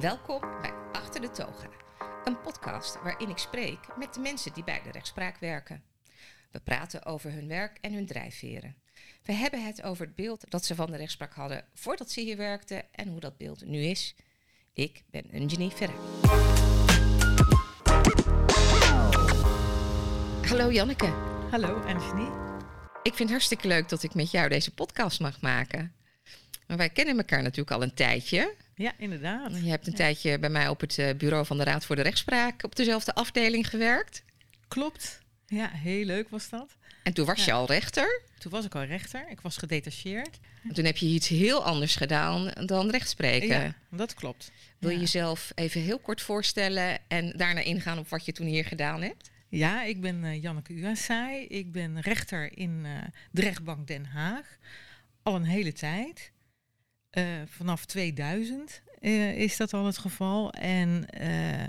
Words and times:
Welkom 0.00 0.40
bij 0.40 0.72
Achter 0.92 1.20
de 1.20 1.30
Toga, 1.30 1.68
een 2.24 2.40
podcast 2.40 3.02
waarin 3.02 3.28
ik 3.28 3.38
spreek 3.38 3.78
met 3.96 4.14
de 4.14 4.20
mensen 4.20 4.52
die 4.52 4.64
bij 4.64 4.80
de 4.82 4.90
rechtspraak 4.90 5.38
werken. 5.38 5.82
We 6.50 6.60
praten 6.60 7.04
over 7.04 7.32
hun 7.32 7.48
werk 7.48 7.78
en 7.80 7.92
hun 7.92 8.06
drijfveren. 8.06 8.76
We 9.22 9.32
hebben 9.32 9.64
het 9.64 9.82
over 9.82 10.06
het 10.06 10.14
beeld 10.14 10.50
dat 10.50 10.64
ze 10.64 10.74
van 10.74 10.90
de 10.90 10.96
rechtspraak 10.96 11.34
hadden 11.34 11.64
voordat 11.74 12.10
ze 12.10 12.20
hier 12.20 12.36
werkten 12.36 12.94
en 12.94 13.08
hoe 13.08 13.20
dat 13.20 13.36
beeld 13.36 13.64
nu 13.64 13.78
is. 13.78 14.14
Ik 14.72 15.02
ben 15.10 15.34
Eugenie 15.34 15.70
Verre. 15.70 15.92
Hallo 20.48 20.72
Janneke. 20.72 21.12
Hallo 21.50 21.74
Anthony. 21.74 22.28
Ik 23.02 23.14
vind 23.14 23.18
het 23.18 23.30
hartstikke 23.30 23.68
leuk 23.68 23.88
dat 23.88 24.02
ik 24.02 24.14
met 24.14 24.30
jou 24.30 24.48
deze 24.48 24.74
podcast 24.74 25.20
mag 25.20 25.40
maken. 25.40 25.94
Maar 26.70 26.78
wij 26.78 26.90
kennen 26.90 27.16
elkaar 27.16 27.42
natuurlijk 27.42 27.70
al 27.70 27.82
een 27.82 27.94
tijdje. 27.94 28.54
Ja, 28.74 28.92
inderdaad. 28.98 29.56
Je 29.62 29.70
hebt 29.70 29.86
een 29.86 29.94
tijdje 29.94 30.38
bij 30.38 30.50
mij 30.50 30.68
op 30.68 30.80
het 30.80 30.98
eh, 30.98 31.14
bureau 31.14 31.46
van 31.46 31.56
de 31.58 31.64
Raad 31.64 31.84
voor 31.84 31.96
de 31.96 32.02
Rechtspraak 32.02 32.64
op 32.64 32.76
dezelfde 32.76 33.14
afdeling 33.14 33.68
gewerkt. 33.68 34.22
Klopt. 34.68 35.18
Ja, 35.46 35.68
heel 35.72 36.04
leuk 36.04 36.28
was 36.28 36.48
dat. 36.48 36.76
En 37.02 37.12
toen 37.12 37.26
was 37.26 37.44
je 37.44 37.52
al 37.52 37.66
rechter. 37.66 38.22
Toen 38.38 38.50
was 38.52 38.64
ik 38.64 38.74
al 38.74 38.82
rechter. 38.84 39.26
Ik 39.30 39.40
was 39.40 39.56
gedetacheerd. 39.56 40.38
En 40.68 40.74
toen 40.74 40.84
heb 40.84 40.96
je 40.96 41.06
iets 41.06 41.28
heel 41.28 41.64
anders 41.64 41.96
gedaan 41.96 42.50
dan 42.66 42.90
rechtspreken. 42.90 43.48
Ja, 43.60 43.74
dat 43.90 44.14
klopt. 44.14 44.50
Wil 44.78 44.90
je 44.90 44.96
Ja. 44.96 45.02
jezelf 45.02 45.52
even 45.54 45.80
heel 45.80 45.98
kort 45.98 46.20
voorstellen 46.22 46.98
en 47.08 47.32
daarna 47.36 47.60
ingaan 47.60 47.98
op 47.98 48.08
wat 48.08 48.24
je 48.24 48.32
toen 48.32 48.46
hier 48.46 48.64
gedaan 48.64 49.02
hebt? 49.02 49.30
Ja, 49.48 49.82
ik 49.84 50.00
ben 50.00 50.24
eh, 50.24 50.42
Janneke 50.42 50.74
Uasai. 50.74 51.44
Ik 51.46 51.72
ben 51.72 52.00
rechter 52.00 52.58
in 52.58 52.82
eh, 52.84 52.92
de 53.30 53.40
rechtbank 53.40 53.86
Den 53.86 54.04
Haag. 54.04 54.46
Al 55.22 55.34
een 55.34 55.44
hele 55.44 55.72
tijd. 55.72 56.32
Eh, 57.10 57.24
vanaf 57.46 57.84
2000 57.84 58.82
eh, 59.00 59.38
is 59.38 59.56
dat 59.56 59.74
al 59.74 59.86
het 59.86 59.98
geval. 59.98 60.52
En 60.52 61.08
eh, 61.08 61.68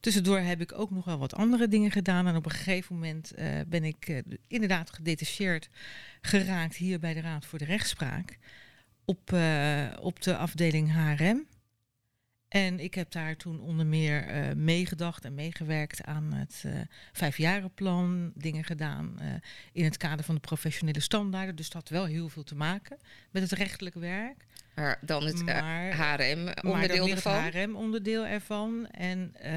tussendoor 0.00 0.38
heb 0.38 0.60
ik 0.60 0.78
ook 0.78 0.90
nog 0.90 1.04
wel 1.04 1.18
wat 1.18 1.34
andere 1.34 1.68
dingen 1.68 1.90
gedaan. 1.90 2.26
En 2.26 2.36
op 2.36 2.44
een 2.44 2.50
gegeven 2.50 2.94
moment 2.94 3.32
ben 3.66 3.84
ik 3.84 4.22
inderdaad 4.46 4.90
gedetacheerd 4.90 5.68
geraakt 6.20 6.76
hier 6.76 6.98
bij 6.98 7.14
de 7.14 7.20
Raad 7.20 7.46
voor 7.46 7.58
de 7.58 7.64
Rechtspraak. 7.64 8.38
Op, 9.04 9.32
op 10.00 10.22
de 10.22 10.36
afdeling 10.36 10.92
HRM. 10.92 11.46
En 12.48 12.80
ik 12.80 12.94
heb 12.94 13.10
daar 13.10 13.36
toen 13.36 13.60
onder 13.60 13.86
meer 13.86 14.52
meegedacht 14.56 15.24
en 15.24 15.34
meegewerkt 15.34 16.04
aan 16.04 16.32
het 16.32 16.62
eh 16.66 16.80
vijfjarenplan, 17.12 18.32
dingen 18.34 18.64
gedaan 18.64 19.18
in 19.72 19.84
het 19.84 19.96
kader 19.96 20.24
van 20.24 20.34
de 20.34 20.40
professionele 20.40 21.00
standaarden. 21.00 21.56
Dus 21.56 21.70
dat 21.70 21.82
had 21.82 21.88
wel 21.88 22.04
heel 22.04 22.28
veel 22.28 22.42
te 22.42 22.54
maken 22.54 22.98
met 23.30 23.42
het 23.42 23.52
rechtelijk 23.52 23.94
werk. 23.94 24.46
Maar 24.80 24.98
dan 25.00 25.24
het 25.24 25.38
eh, 25.38 25.44
Maar- 25.44 25.92
HRM 26.18 26.44
maar 26.44 26.54
onderdeel 26.62 26.96
dan 26.96 27.06
meer 27.06 27.14
ervan. 27.16 27.42
het 27.42 27.54
HRM-onderdeel 27.54 28.26
ervan. 28.26 28.86
En 28.86 29.34
eh, 29.40 29.52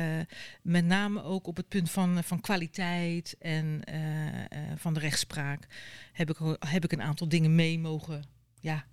met 0.61 0.85
name 0.85 1.23
ook 1.23 1.47
op 1.47 1.57
het 1.57 1.67
punt 1.67 1.91
van, 1.91 2.23
van 2.23 2.41
kwaliteit 2.41 3.35
en 3.39 3.81
eh, 3.83 4.27
eh, 4.27 4.45
van 4.75 4.93
de 4.93 4.99
rechtspraak 4.99 5.67
heb 6.13 6.29
ik, 6.29 6.37
heb 6.59 6.83
ik 6.83 6.91
een 6.91 7.01
aantal 7.01 7.27
dingen 7.29 7.55
mee 7.55 7.79
mogen, 7.79 8.23
ja, 8.59 8.85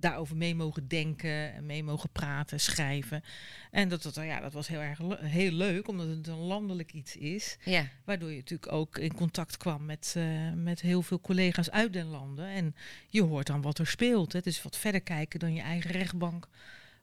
daarover 0.00 0.36
mee 0.36 0.54
mogen 0.54 0.88
denken 0.88 1.54
en 1.54 1.66
mee 1.66 1.82
mogen 1.84 2.10
praten, 2.12 2.60
schrijven. 2.60 3.22
En 3.70 3.88
dat, 3.88 4.02
dat, 4.02 4.14
ja, 4.14 4.40
dat 4.40 4.52
was 4.52 4.68
heel 4.68 4.80
erg 4.80 5.00
le- 5.00 5.24
heel 5.24 5.52
leuk, 5.52 5.88
omdat 5.88 6.08
het 6.08 6.26
een 6.26 6.36
landelijk 6.38 6.92
iets 6.92 7.16
is. 7.16 7.56
Ja, 7.64 7.86
Waardoor 8.04 8.30
je 8.30 8.36
natuurlijk 8.36 8.72
ook 8.72 8.98
in 8.98 9.14
contact 9.14 9.56
kwam 9.56 9.84
met, 9.84 10.14
eh, 10.16 10.52
met 10.54 10.80
heel 10.80 11.02
veel 11.02 11.20
collega's 11.20 11.70
uit 11.70 11.92
den 11.92 12.06
landen. 12.06 12.46
En 12.48 12.74
je 13.08 13.22
hoort 13.22 13.46
dan 13.46 13.62
wat 13.62 13.78
er 13.78 13.86
speelt. 13.86 14.32
hè. 14.32 14.38
Het 14.38 14.46
is 14.46 14.62
wat 14.62 14.76
verder 14.76 15.00
kijken 15.00 15.38
dan 15.40 15.54
je 15.54 15.60
eigen 15.60 15.90
rechtbank 15.90 16.48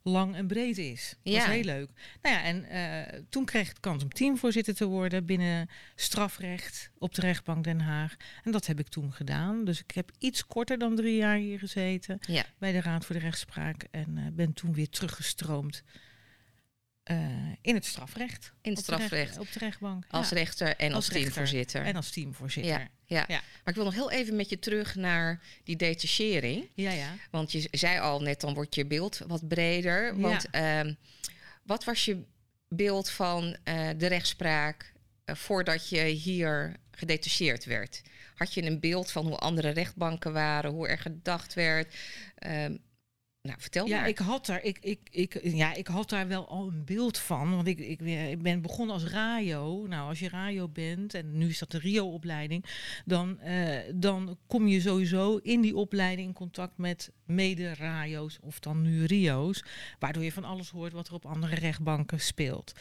lang 0.07 0.35
en 0.35 0.47
breed 0.47 0.77
is. 0.77 1.16
Dat 1.23 1.33
Ja. 1.33 1.39
is 1.45 1.51
heel 1.51 1.63
leuk. 1.63 1.89
Nou 2.21 2.35
ja, 2.35 2.43
en 2.43 2.63
eh, 2.63 3.19
toen 3.29 3.45
kreeg 3.45 3.67
ik 3.67 3.73
de 3.75 3.79
kans 3.81 4.03
om 4.03 4.09
teamvoorzitter 4.09 4.75
te 4.75 4.85
worden 4.85 5.25
binnen 5.25 5.69
strafrecht 5.95 6.89
op 6.97 7.16
de 7.16 7.21
rechtbank 7.21 7.63
Den 7.63 7.79
Haag. 7.79 8.16
En 8.43 8.51
dat 8.51 8.66
heb 8.66 8.79
ik 8.79 8.88
toen 8.88 9.13
gedaan. 9.13 9.66
Dus 9.66 9.79
ik 9.79 9.91
heb 9.91 10.11
iets 10.19 10.45
korter 10.47 10.77
dan 10.77 10.95
drie 10.95 11.16
jaar 11.16 11.38
hier 11.38 11.59
gezeten 11.59 12.17
ja. 12.27 12.45
bij 12.57 12.71
de 12.71 12.81
Raad 12.81 13.05
voor 13.05 13.16
de 13.16 13.21
Rechtspraak. 13.21 13.88
En 13.91 14.17
eh, 14.17 14.23
ben 14.33 14.53
toen 14.53 14.73
weer 14.73 14.89
teruggestroomd 14.89 15.83
eh, 17.05 17.17
in 17.61 17.75
het 17.75 17.85
strafrecht. 17.85 18.53
In 18.61 18.71
het 18.71 18.79
Op 18.79 18.85
de 18.85 18.91
recht- 18.91 19.05
strafrecht. 19.05 19.38
op 19.39 19.51
de 19.51 19.59
rechtbank. 19.59 20.05
Als 20.09 20.29
Ja. 20.29 20.35
rechter 20.35 20.75
en 20.75 20.93
als, 20.93 21.07
teamvoorzitter. 21.07 21.81
En 21.85 21.95
als 21.95 22.09
teamvoorzitter. 22.11 22.71
ja, 22.73 22.88
ja. 23.05 23.25
Ja. 23.27 23.35
Maar 23.38 23.41
ik 23.66 23.75
wil 23.75 23.83
nog 23.83 23.93
heel 23.93 24.11
even 24.11 24.35
met 24.35 24.49
je 24.49 24.59
terug 24.59 24.95
naar 24.95 25.41
die 25.63 25.75
detachering. 25.75 26.69
Ja, 26.73 26.91
ja. 26.91 27.13
Want 27.31 27.51
je 27.51 27.67
zei 27.71 27.99
al 27.99 28.21
net, 28.21 28.41
dan 28.41 28.53
wordt 28.53 28.75
je 28.75 28.85
beeld 28.85 29.21
wat 29.27 29.47
breder. 29.47 30.19
Want 30.19 30.49
ehm, 30.49 30.93
wat 31.63 31.83
was 31.83 32.05
je 32.05 32.23
beeld 32.69 33.09
van 33.09 33.57
eh, 33.63 33.89
de 33.97 34.07
rechtspraak 34.07 34.93
eh, 35.25 35.35
voordat 35.35 35.89
je 35.89 36.01
hier 36.03 36.75
gedetacheerd 36.91 37.66
werd? 37.66 38.01
Had 38.35 38.53
je 38.53 38.63
een 38.63 38.79
beeld 38.79 39.11
van 39.11 39.25
hoe 39.25 39.37
andere 39.37 39.69
rechtbanken 39.69 40.33
waren, 40.33 40.72
hoe 40.72 40.87
er 40.87 40.97
gedacht 40.99 41.53
werd? 41.53 41.95
Nou, 43.45 43.57
vertel 43.61 43.88
Ja, 43.88 44.00
maar. 44.00 44.07
ik 44.07 44.17
had, 44.17 44.45
daar, 44.45 44.63
ik, 44.63 44.78
ik, 44.81 45.00
ik, 45.11 45.39
ja, 45.44 45.73
ik 45.73 45.88
had 45.88 46.09
daar 46.09 46.28
wel 46.28 46.47
al 46.47 46.67
een 46.67 46.85
beeld 46.85 47.17
van. 47.17 47.56
Want 47.56 47.67
ik, 47.67 47.79
ik, 47.79 48.00
ik 48.01 48.41
ben 48.41 48.61
begonnen 48.61 48.95
als 48.95 49.06
RAJO. 49.06 49.85
Nou, 49.88 50.09
als 50.09 50.19
je 50.19 50.29
RAJO 50.29 50.67
bent, 50.67 51.13
en 51.13 51.38
nu 51.38 51.50
is 51.50 51.59
dat 51.59 51.72
de 51.72 51.78
RIO-opleiding... 51.78 52.66
Dan, 53.05 53.39
eh, 53.39 53.79
dan 53.95 54.38
kom 54.47 54.67
je 54.67 54.81
sowieso 54.81 55.38
in 55.38 55.61
die 55.61 55.75
opleiding 55.75 56.28
in 56.28 56.34
contact 56.34 56.78
met 56.78 57.11
mede-RAJO's... 57.25 58.38
of 58.41 58.59
dan 58.59 58.81
nu 58.81 59.03
RIO's. 59.03 59.63
Waardoor 60.00 60.23
je 60.23 60.31
van 60.31 60.44
alles 60.44 60.69
hoort 60.69 60.94
wat 60.94 61.07
er 61.07 61.13
op 61.13 61.25
andere 61.25 61.55
rechtbanken 61.55 62.19
speelt. 62.19 62.73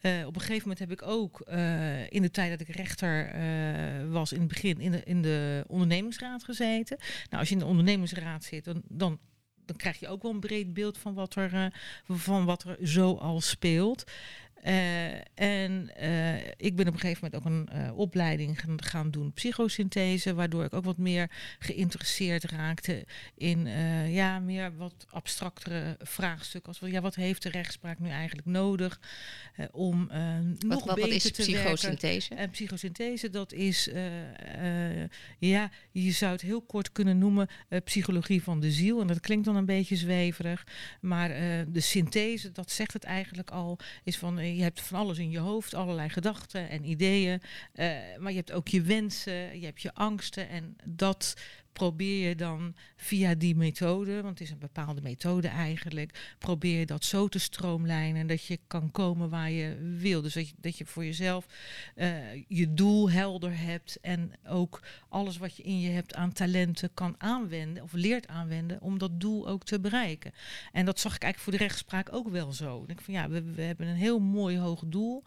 Eh, 0.00 0.26
op 0.26 0.34
een 0.34 0.40
gegeven 0.40 0.62
moment 0.62 0.78
heb 0.78 0.90
ik 0.90 1.02
ook 1.02 1.40
eh, 1.40 2.10
in 2.10 2.22
de 2.22 2.30
tijd 2.30 2.50
dat 2.50 2.68
ik 2.68 2.74
rechter 2.74 3.26
eh, 3.26 4.10
was 4.10 4.32
in 4.32 4.38
het 4.38 4.48
begin 4.48 4.80
in 4.80 4.90
de, 4.90 5.02
in 5.04 5.22
de 5.22 5.64
ondernemingsraad 5.66 6.44
gezeten. 6.44 6.96
Nou, 6.98 7.38
als 7.38 7.48
je 7.48 7.54
in 7.54 7.60
de 7.60 7.66
ondernemingsraad 7.66 8.44
zit, 8.44 8.64
dan, 8.64 8.82
dan, 8.88 9.18
dan 9.66 9.76
krijg 9.76 10.00
je 10.00 10.08
ook 10.08 10.22
wel 10.22 10.32
een 10.32 10.40
breed 10.40 10.74
beeld 10.74 10.98
van 10.98 11.14
wat 11.14 11.34
er, 11.34 11.54
eh, 11.54 11.66
van 12.08 12.44
wat 12.44 12.62
er 12.62 12.76
zoal 12.80 13.40
speelt. 13.40 14.04
Eh, 14.66 15.14
en 15.34 15.90
eh, 15.96 16.36
ik 16.56 16.76
ben 16.76 16.88
op 16.88 16.94
een 16.94 17.00
gegeven 17.00 17.30
moment 17.30 17.34
ook 17.34 17.44
een 17.44 17.68
eh, 17.68 17.98
opleiding 17.98 18.60
gaan, 18.60 18.82
gaan 18.82 19.10
doen, 19.10 19.32
psychosynthese, 19.32 20.34
waardoor 20.34 20.64
ik 20.64 20.72
ook 20.72 20.84
wat 20.84 20.98
meer 20.98 21.30
geïnteresseerd 21.58 22.44
raakte 22.44 23.06
in 23.34 23.66
ja, 24.08 24.38
meer 24.38 24.76
wat 24.76 25.06
abstractere 25.10 25.96
vraagstukken. 26.02 26.74
Als 26.80 26.90
ja, 26.90 27.00
wat 27.00 27.14
heeft 27.14 27.42
de 27.42 27.48
rechtspraak 27.48 27.98
nu 27.98 28.08
eigenlijk 28.08 28.46
nodig 28.46 29.00
om 29.70 29.98
nog 30.58 30.58
wat, 30.58 30.84
wat, 30.84 30.94
beter 30.94 31.00
wat 31.00 31.10
is 31.10 31.22
te 31.22 31.52
werken? 31.52 31.74
psychosynthese? 31.74 32.34
En 32.34 32.50
psychosynthese, 32.50 33.30
dat 33.30 33.52
is, 33.52 33.90
ja, 35.38 35.70
je 35.90 36.10
zou 36.10 36.32
het 36.32 36.40
heel 36.40 36.62
kort 36.62 36.92
kunnen 36.92 37.18
noemen 37.18 37.48
psychologie 37.84 38.42
van 38.42 38.60
de 38.60 38.70
ziel. 38.70 39.00
En 39.00 39.06
dat 39.06 39.20
klinkt 39.20 39.44
dan 39.44 39.56
een 39.56 39.64
beetje 39.64 39.96
zweverig. 39.96 40.66
Maar 41.00 41.28
de 41.68 41.80
synthese, 41.80 42.52
dat 42.52 42.70
zegt 42.70 42.92
het 42.92 43.04
eigenlijk 43.04 43.50
al, 43.50 43.78
is 44.04 44.18
van 44.18 44.38
je 44.56 44.62
hebt 44.62 44.80
van 44.80 44.98
alles 44.98 45.18
in 45.18 45.30
je 45.30 45.38
hoofd, 45.38 45.74
allerlei 45.74 46.08
gedachten 46.08 46.68
en 46.68 46.84
ideeën. 46.84 47.42
eh, 47.72 47.88
maar 48.18 48.30
je 48.30 48.36
hebt 48.38 48.52
ook 48.52 48.68
je 48.68 48.82
wensen, 48.82 49.60
je 49.60 49.64
hebt 49.64 49.82
je 49.82 49.94
angsten. 49.94 50.48
En 50.48 50.76
dat 50.84 51.34
probeer 51.76 52.28
je 52.28 52.34
dan 52.34 52.74
via 52.96 53.34
die 53.34 53.56
methode, 53.56 54.22
want 54.22 54.38
het 54.38 54.40
is 54.40 54.50
een 54.50 54.58
bepaalde 54.58 55.00
methode 55.00 55.48
eigenlijk, 55.48 56.34
probeer 56.38 56.78
je 56.78 56.86
dat 56.86 57.04
zo 57.04 57.28
te 57.28 57.38
stroomlijnen 57.38 58.26
dat 58.26 58.44
je 58.44 58.58
kan 58.66 58.90
komen 58.90 59.30
waar 59.30 59.50
je 59.50 59.96
wil. 59.98 60.22
Dus 60.22 60.34
dat 60.34 60.48
je, 60.48 60.54
dat 60.60 60.78
je 60.78 60.86
voor 60.86 61.04
jezelf 61.04 61.46
eh, 61.94 62.44
je 62.48 62.74
doel 62.74 63.10
helder 63.10 63.58
hebt 63.58 64.00
en 64.00 64.32
ook 64.48 64.82
alles 65.08 65.36
wat 65.36 65.56
je 65.56 65.62
in 65.62 65.80
je 65.80 65.90
hebt 65.90 66.14
aan 66.14 66.32
talenten 66.32 66.90
kan 66.94 67.14
aanwenden 67.18 67.82
of 67.82 67.92
leert 67.92 68.28
aanwenden 68.28 68.80
om 68.80 68.98
dat 68.98 69.20
doel 69.20 69.48
ook 69.48 69.64
te 69.64 69.80
bereiken. 69.80 70.32
En 70.72 70.84
dat 70.84 71.00
zag 71.00 71.14
ik 71.14 71.22
eigenlijk 71.22 71.42
voor 71.42 71.58
de 71.58 71.68
rechtspraak 71.72 72.12
ook 72.12 72.28
wel 72.28 72.52
zo. 72.52 72.80
Ik 72.80 72.86
denk 72.86 73.00
van 73.00 73.14
ja, 73.14 73.28
we, 73.28 73.42
we 73.42 73.62
hebben 73.62 73.86
een 73.86 73.96
heel 73.96 74.18
mooi 74.18 74.58
hoog 74.58 74.82
doel. 74.86 75.24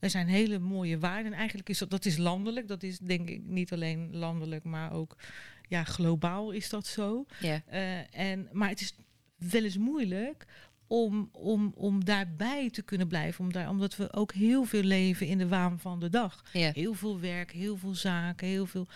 Er 0.00 0.10
zijn 0.10 0.28
hele 0.28 0.58
mooie 0.58 0.98
waarden. 0.98 1.32
En 1.32 1.38
eigenlijk 1.38 1.68
is 1.68 1.78
dat, 1.78 1.90
dat 1.90 2.04
is 2.04 2.16
landelijk. 2.16 2.68
Dat 2.68 2.82
is 2.82 2.98
denk 2.98 3.28
ik 3.28 3.42
niet 3.44 3.72
alleen 3.72 4.08
landelijk, 4.12 4.64
maar 4.64 4.92
ook 4.92 5.16
ja, 5.70 5.84
globaal 5.84 6.50
is 6.50 6.68
dat 6.68 6.86
zo. 6.86 7.26
Ja. 7.40 7.62
Eh, 7.66 8.30
en, 8.30 8.48
maar 8.52 8.68
het 8.68 8.80
is 8.80 8.94
wel 9.36 9.64
eens 9.64 9.78
moeilijk 9.78 10.46
om, 10.86 11.28
om, 11.32 11.72
om 11.76 12.04
daarbij 12.04 12.70
te 12.70 12.82
kunnen 12.82 13.08
blijven. 13.08 13.44
Om 13.44 13.52
daar, 13.52 13.68
omdat 13.68 13.96
we 13.96 14.12
ook 14.12 14.32
heel 14.32 14.64
veel 14.64 14.82
leven 14.82 15.26
in 15.26 15.38
de 15.38 15.48
waan 15.48 15.78
van 15.78 16.00
de 16.00 16.08
dag. 16.08 16.44
Ja. 16.52 16.70
Heel 16.72 16.94
veel 16.94 17.20
werk, 17.20 17.52
heel 17.52 17.76
veel 17.76 17.94
zaken, 17.94 18.46
heel 18.46 18.66
veel 18.66 18.88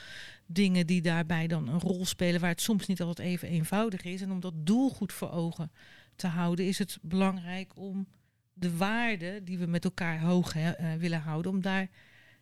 dingen 0.46 0.86
die 0.86 1.02
daarbij 1.02 1.46
dan 1.46 1.68
een 1.68 1.80
rol 1.80 2.06
spelen. 2.06 2.40
Waar 2.40 2.50
het 2.50 2.60
soms 2.60 2.86
niet 2.86 3.02
altijd 3.02 3.28
even 3.28 3.48
eenvoudig 3.48 4.02
is. 4.02 4.20
En 4.20 4.30
om 4.30 4.40
dat 4.40 4.54
doel 4.56 4.90
goed 4.90 5.12
voor 5.12 5.30
ogen 5.30 5.72
te 6.16 6.26
houden, 6.26 6.66
is 6.66 6.78
het 6.78 6.98
belangrijk 7.02 7.72
om 7.76 8.06
de 8.52 8.76
waarden 8.76 9.44
die 9.44 9.58
we 9.58 9.66
met 9.66 9.84
elkaar 9.84 10.20
hoog 10.20 10.54
eh, 10.56 10.92
willen 10.98 11.20
houden, 11.20 11.50
om 11.50 11.60
daar 11.60 11.88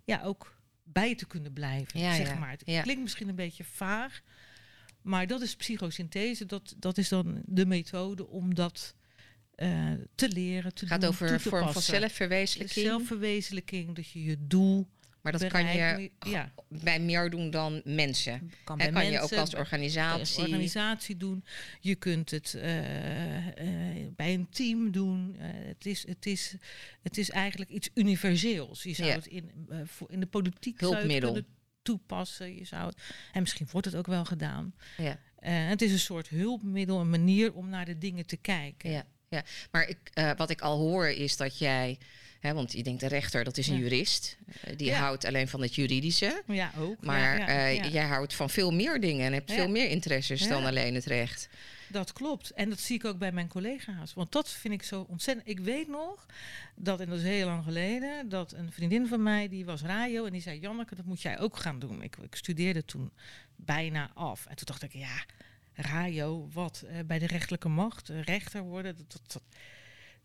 ja, 0.05 0.23
ook 0.23 0.62
bij 0.93 1.15
te 1.15 1.27
kunnen 1.27 1.53
blijven. 1.53 2.01
Ja, 2.01 2.15
zeg 2.15 2.29
ja, 2.29 2.35
maar. 2.35 2.51
Het 2.51 2.63
ja. 2.65 2.83
klinkt 2.83 3.03
misschien 3.03 3.29
een 3.29 3.35
beetje 3.35 3.65
vaag. 3.65 4.21
Maar 5.03 5.27
dat 5.27 5.41
is 5.41 5.57
psychosynthese. 5.57 6.47
Dat, 6.47 6.75
dat 6.77 6.99
is 6.99 7.09
dan 7.09 7.43
de 7.45 7.67
methode 7.67 8.27
om 8.27 8.55
dat 8.55 8.95
te 10.15 10.29
leren, 10.29 10.75
te 10.75 10.81
Het 10.81 10.89
gaat 10.89 11.01
doen, 11.01 11.11
over 11.11 11.33
een 11.33 11.41
vorm 11.41 11.73
van 11.73 11.83
zelfverwezenlijking. 11.83 12.87
Zelfverwezenlijking, 12.87 13.95
dat 13.95 14.09
je 14.09 14.23
je 14.23 14.37
doel 14.41 14.89
maar 15.23 15.33
dat 15.33 15.47
kan 15.47 15.67
je 15.67 16.11
ja. 16.19 16.53
bij 16.69 17.01
meer 17.01 17.31
doen 17.31 17.51
dan 17.51 17.81
mensen. 17.85 18.51
kan, 18.65 18.77
bij 18.77 18.91
kan 18.91 19.05
je 19.05 19.11
mensen, 19.11 19.37
ook 19.37 19.41
als 19.41 19.55
organisatie. 19.55 20.21
als 20.21 20.39
organisatie 20.39 21.17
doen. 21.17 21.45
Je 21.81 21.95
kunt 21.95 22.31
het 22.31 22.55
eh, 22.55 23.47
eh, 23.49 24.13
bij 24.17 24.35
een 24.35 24.49
team 24.51 24.91
doen. 24.91 25.37
Eh, 25.39 25.49
het, 25.53 25.87
is, 25.87 26.07
het, 26.07 26.27
is, 26.27 26.55
het 27.03 27.19
is 27.19 27.31
eigenlijk 27.31 27.71
iets 27.71 27.91
universeels. 27.95 28.83
Je 28.83 28.95
zou 28.95 29.09
Ja. 29.09 29.15
het 29.15 29.27
in, 29.27 29.51
in 30.09 30.21
de 30.21 30.27
politiek 30.27 30.81
je 30.81 30.87
Hulpmiddel. 30.87 31.33
kunnen 31.33 31.51
toepassen. 31.83 32.55
Je 32.55 32.65
zou 32.65 32.87
het, 32.87 33.03
en 33.33 33.41
misschien 33.41 33.69
wordt 33.71 33.87
het 33.87 33.97
ook 33.97 34.07
wel 34.07 34.25
gedaan. 34.25 34.75
Ja. 34.97 35.19
Het 35.41 35.83
is 35.83 35.93
een 35.93 35.99
soort 35.99 36.29
hulpmiddel, 36.29 37.01
een 37.01 37.11
manier 37.11 37.53
om 37.53 37.69
naar 37.69 37.85
de 37.85 37.99
dingen 37.99 38.27
te 38.27 38.37
kijken. 38.37 38.91
Ja, 38.91 39.05
ja. 39.33 39.45
maar 39.71 39.89
ik, 39.89 39.99
eh, 40.13 40.31
wat 40.37 40.51
ik 40.51 40.61
al 40.61 40.79
hoor 40.79 41.09
is 41.09 41.37
dat 41.37 41.59
jij, 41.59 41.99
hè, 42.41 42.53
want 42.55 42.73
je 42.73 42.83
denkt 42.83 43.01
de 43.01 43.09
rechter, 43.09 43.45
dat 43.45 43.57
is 43.59 43.69
een 43.69 43.75
Ja. 43.75 43.81
jurist, 43.81 44.37
eh, 44.61 44.77
die 44.77 44.87
Ja. 44.87 44.99
houdt 44.99 45.25
alleen 45.25 45.49
van 45.49 45.63
het 45.63 45.75
juridische. 45.75 46.43
Ja, 46.47 46.73
ook. 46.79 47.05
Maar 47.05 47.39
eh, 47.39 47.93
jij 47.93 48.05
houdt 48.05 48.35
van 48.35 48.51
veel 48.51 48.73
meer 48.73 49.01
dingen 49.01 49.27
en 49.27 49.33
hebt 49.33 49.53
veel 49.53 49.69
meer 49.69 49.89
interesses 49.89 50.49
dan 50.49 50.65
alleen 50.65 50.95
het 50.95 51.05
recht. 51.05 51.49
Dat 51.89 52.13
klopt. 52.13 52.51
En 52.51 52.69
dat 52.69 52.81
zie 52.81 52.97
ik 52.97 53.05
ook 53.05 53.19
bij 53.19 53.33
mijn 53.33 53.49
collega's. 53.49 54.15
Want 54.15 54.33
dat 54.33 54.51
vind 54.51 54.75
ik 54.75 54.83
zo 54.83 55.07
ontzettend. 55.09 55.49
Ik 55.49 55.59
weet 55.61 55.89
nog 55.89 56.27
dat, 56.75 57.01
en 57.01 57.09
dat 57.09 57.19
is 57.19 57.25
heel 57.25 57.47
lang 57.47 57.65
geleden, 57.65 58.29
dat 58.29 58.53
een 58.53 58.73
vriendin 58.73 59.07
van 59.07 59.23
mij, 59.23 59.49
die 59.49 59.65
was 59.65 59.83
radio 59.83 60.25
en 60.25 60.33
die 60.33 60.41
zei: 60.41 60.59
Janneke, 60.61 60.95
dat 60.95 61.05
moet 61.05 61.23
jij 61.23 61.39
ook 61.39 61.57
gaan 61.57 61.79
doen. 61.79 62.03
Ik, 62.03 62.17
ik 62.17 62.35
studeerde 62.35 62.85
toen 62.85 63.11
bijna 63.57 64.11
af. 64.15 64.47
En 64.47 64.57
toen 64.57 64.67
dacht 64.67 64.83
ik: 64.83 64.93
ja, 64.93 65.25
radio, 65.75 66.49
wat? 66.53 66.85
Eh, 66.89 66.99
bij 67.07 67.19
de 67.19 67.27
rechterlijke 67.27 67.69
macht, 67.69 68.09
eh, 68.09 68.23
rechter 68.23 68.63
worden, 68.63 68.97
dat, 68.97 69.21
dat, 69.27 69.43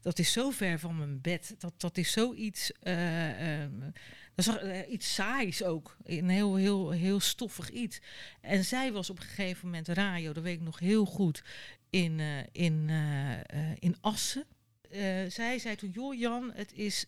dat, 0.02 0.20
is 0.20 0.32
zo 0.32 0.50
ver 0.50 0.80
van 0.80 0.98
mijn 0.98 1.22
bed. 1.22 1.56
Dat, 1.58 1.74
dat 1.78 1.98
is 1.98 2.12
zoiets. 2.12 2.72
eh, 2.80 3.62
ehm, 3.62 3.72
dat 4.36 4.64
is 4.64 4.86
iets 4.86 5.14
saais 5.14 5.64
ook. 5.64 5.98
Een 6.04 6.30
heel, 6.30 6.56
heel, 6.56 6.92
heel 6.92 7.20
stoffig 7.20 7.70
iets. 7.70 8.00
En 8.42 8.66
zij 8.66 8.92
was 8.92 9.10
op 9.10 9.20
een 9.20 9.26
gegeven 9.26 9.66
moment 9.66 9.88
radio, 9.88 10.34
dat 10.34 10.44
weet 10.44 10.56
ik 10.56 10.62
nog 10.62 10.80
heel 10.80 11.06
goed, 11.06 11.44
in, 11.90 12.20
in, 12.52 12.90
in 13.80 13.96
Assen. 14.02 14.46
Zij 15.28 15.60
zei 15.60 15.76
toen, 15.76 15.90
joh 15.90 16.20
Jan, 16.20 16.52
het, 16.54 16.74
is, 16.74 17.06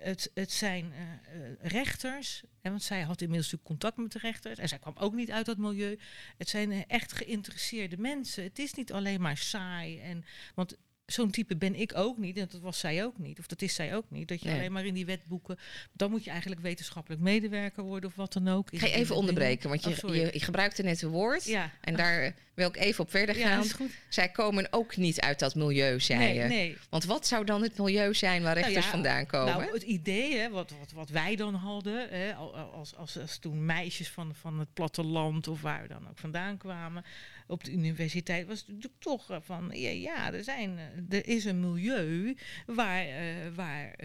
het, 0.00 0.30
het 0.34 0.52
zijn 0.52 0.92
eh, 0.92 1.00
eh, 1.02 1.54
rechters. 1.60 2.42
Want 2.62 2.82
zij 2.82 3.00
had 3.00 3.20
inmiddels 3.20 3.52
natuurlijk 3.52 3.80
contact 3.80 3.96
met 3.96 4.12
de 4.12 4.18
rechters. 4.18 4.58
En 4.58 4.68
zij 4.68 4.78
kwam 4.78 4.96
ook 4.96 5.14
niet 5.14 5.30
uit 5.30 5.46
dat 5.46 5.58
milieu. 5.58 5.98
Het 6.36 6.48
zijn 6.48 6.72
eh, 6.72 6.82
echt 6.86 7.12
geïnteresseerde 7.12 7.96
mensen. 7.98 8.42
Het 8.42 8.58
is 8.58 8.74
niet 8.74 8.92
alleen 8.92 9.20
maar 9.20 9.36
saai. 9.36 10.00
En, 10.00 10.24
want 10.54 10.76
zo'n 11.12 11.30
type 11.30 11.56
ben 11.56 11.74
ik 11.80 11.92
ook 11.96 12.18
niet. 12.18 12.36
En 12.36 12.48
dat 12.50 12.60
was 12.60 12.78
zij 12.78 13.04
ook 13.04 13.18
niet. 13.18 13.38
Of 13.38 13.46
dat 13.46 13.62
is 13.62 13.74
zij 13.74 13.94
ook 13.96 14.04
niet. 14.08 14.28
Dat 14.28 14.40
je 14.42 14.48
Nee. 14.48 14.58
alleen 14.58 14.72
maar 14.72 14.84
in 14.86 14.94
die 14.94 15.06
wetboeken... 15.06 15.58
Dan 15.92 16.10
moet 16.10 16.24
je 16.24 16.30
eigenlijk 16.30 16.60
wetenschappelijk 16.60 17.22
medewerker 17.22 17.82
worden 17.82 18.10
of 18.10 18.16
wat 18.16 18.32
dan 18.32 18.48
ook. 18.48 18.68
Ga 18.72 18.86
je 18.86 18.92
even 18.92 19.16
onderbreken, 19.16 19.68
want 19.68 19.86
Oh, 19.86 19.92
je, 19.92 19.98
sorry. 19.98 20.20
je, 20.20 20.30
je 20.32 20.40
gebruikte 20.40 20.82
net 20.82 21.02
een 21.02 21.08
woord. 21.08 21.44
Ja. 21.44 21.70
En 21.80 21.96
daar 21.96 22.34
wil 22.54 22.68
ik 22.68 22.76
even 22.76 23.04
op 23.04 23.10
verder 23.10 23.34
gaan. 23.34 23.64
Zij 24.08 24.28
komen 24.28 24.66
ook 24.70 24.96
niet 24.96 25.20
uit 25.20 25.38
dat 25.38 25.54
milieu, 25.54 26.00
zei 26.00 26.18
Nee, 26.18 26.34
je. 26.34 26.42
nee. 26.42 26.76
Want 26.90 27.04
wat 27.04 27.26
zou 27.26 27.44
dan 27.44 27.62
het 27.62 27.78
milieu 27.78 28.14
zijn 28.14 28.42
waar 28.42 28.52
Nou 28.54 28.64
rechters 28.64 28.84
ja, 28.84 28.90
vandaan 28.90 29.26
komen? 29.26 29.58
Nou, 29.58 29.72
het 29.72 29.82
idee, 29.82 30.36
hè, 30.36 30.50
wat, 30.50 30.70
wat, 30.78 30.92
wat 30.92 31.08
wij 31.08 31.36
dan 31.36 31.54
hadden, 31.54 32.08
hè, 32.10 32.34
al- 32.34 32.56
al- 32.56 32.72
als, 32.72 32.94
als, 32.96 33.18
als 33.18 33.38
toen 33.38 33.64
meisjes 33.64 34.08
van, 34.10 34.34
van 34.34 34.58
het 34.58 34.72
platteland 34.74 35.48
of 35.48 35.60
waar 35.60 35.82
we 35.82 35.88
dan 35.88 36.08
ook 36.08 36.18
vandaan 36.18 36.56
kwamen 36.56 37.04
op 37.48 37.64
de 37.64 37.72
universiteit, 37.72 38.46
was 38.46 38.58
het 38.58 38.68
natuurlijk 38.68 39.02
toch 39.02 39.30
eh, 39.30 39.36
van, 39.40 39.70
ja, 39.72 39.90
ja 39.90 40.32
er, 40.32 40.44
zijn, 40.44 40.78
eh, 40.78 41.18
er 41.18 41.26
is 41.28 41.44
een 41.44 41.60
milieu 41.60 42.36
waar, 42.66 43.06
eh, 43.06 43.24
waar 43.54 43.96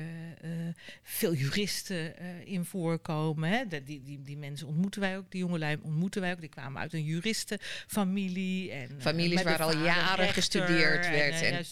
veel 1.03 1.33
juristen 1.33 2.17
in 2.45 2.65
voorkomen. 2.65 3.49
Hè. 3.49 3.83
Die, 3.83 4.03
die, 4.03 4.21
die 4.21 4.37
mensen 4.37 4.67
ontmoeten 4.67 5.01
wij 5.01 5.17
ook, 5.17 5.31
die 5.31 5.39
jongelui 5.39 5.77
ontmoeten 5.81 6.21
wij 6.21 6.31
ook. 6.31 6.39
Die 6.39 6.49
kwamen 6.49 6.81
uit 6.81 6.93
een 6.93 7.03
juristenfamilie. 7.03 8.71
En, 8.71 9.01
Families 9.01 9.43
waar 9.43 9.61
al 9.61 9.77
jaren 9.77 10.15
rechter 10.15 10.33
gestudeerd 10.33 11.09
werd 11.09 11.41
en- 11.41 11.65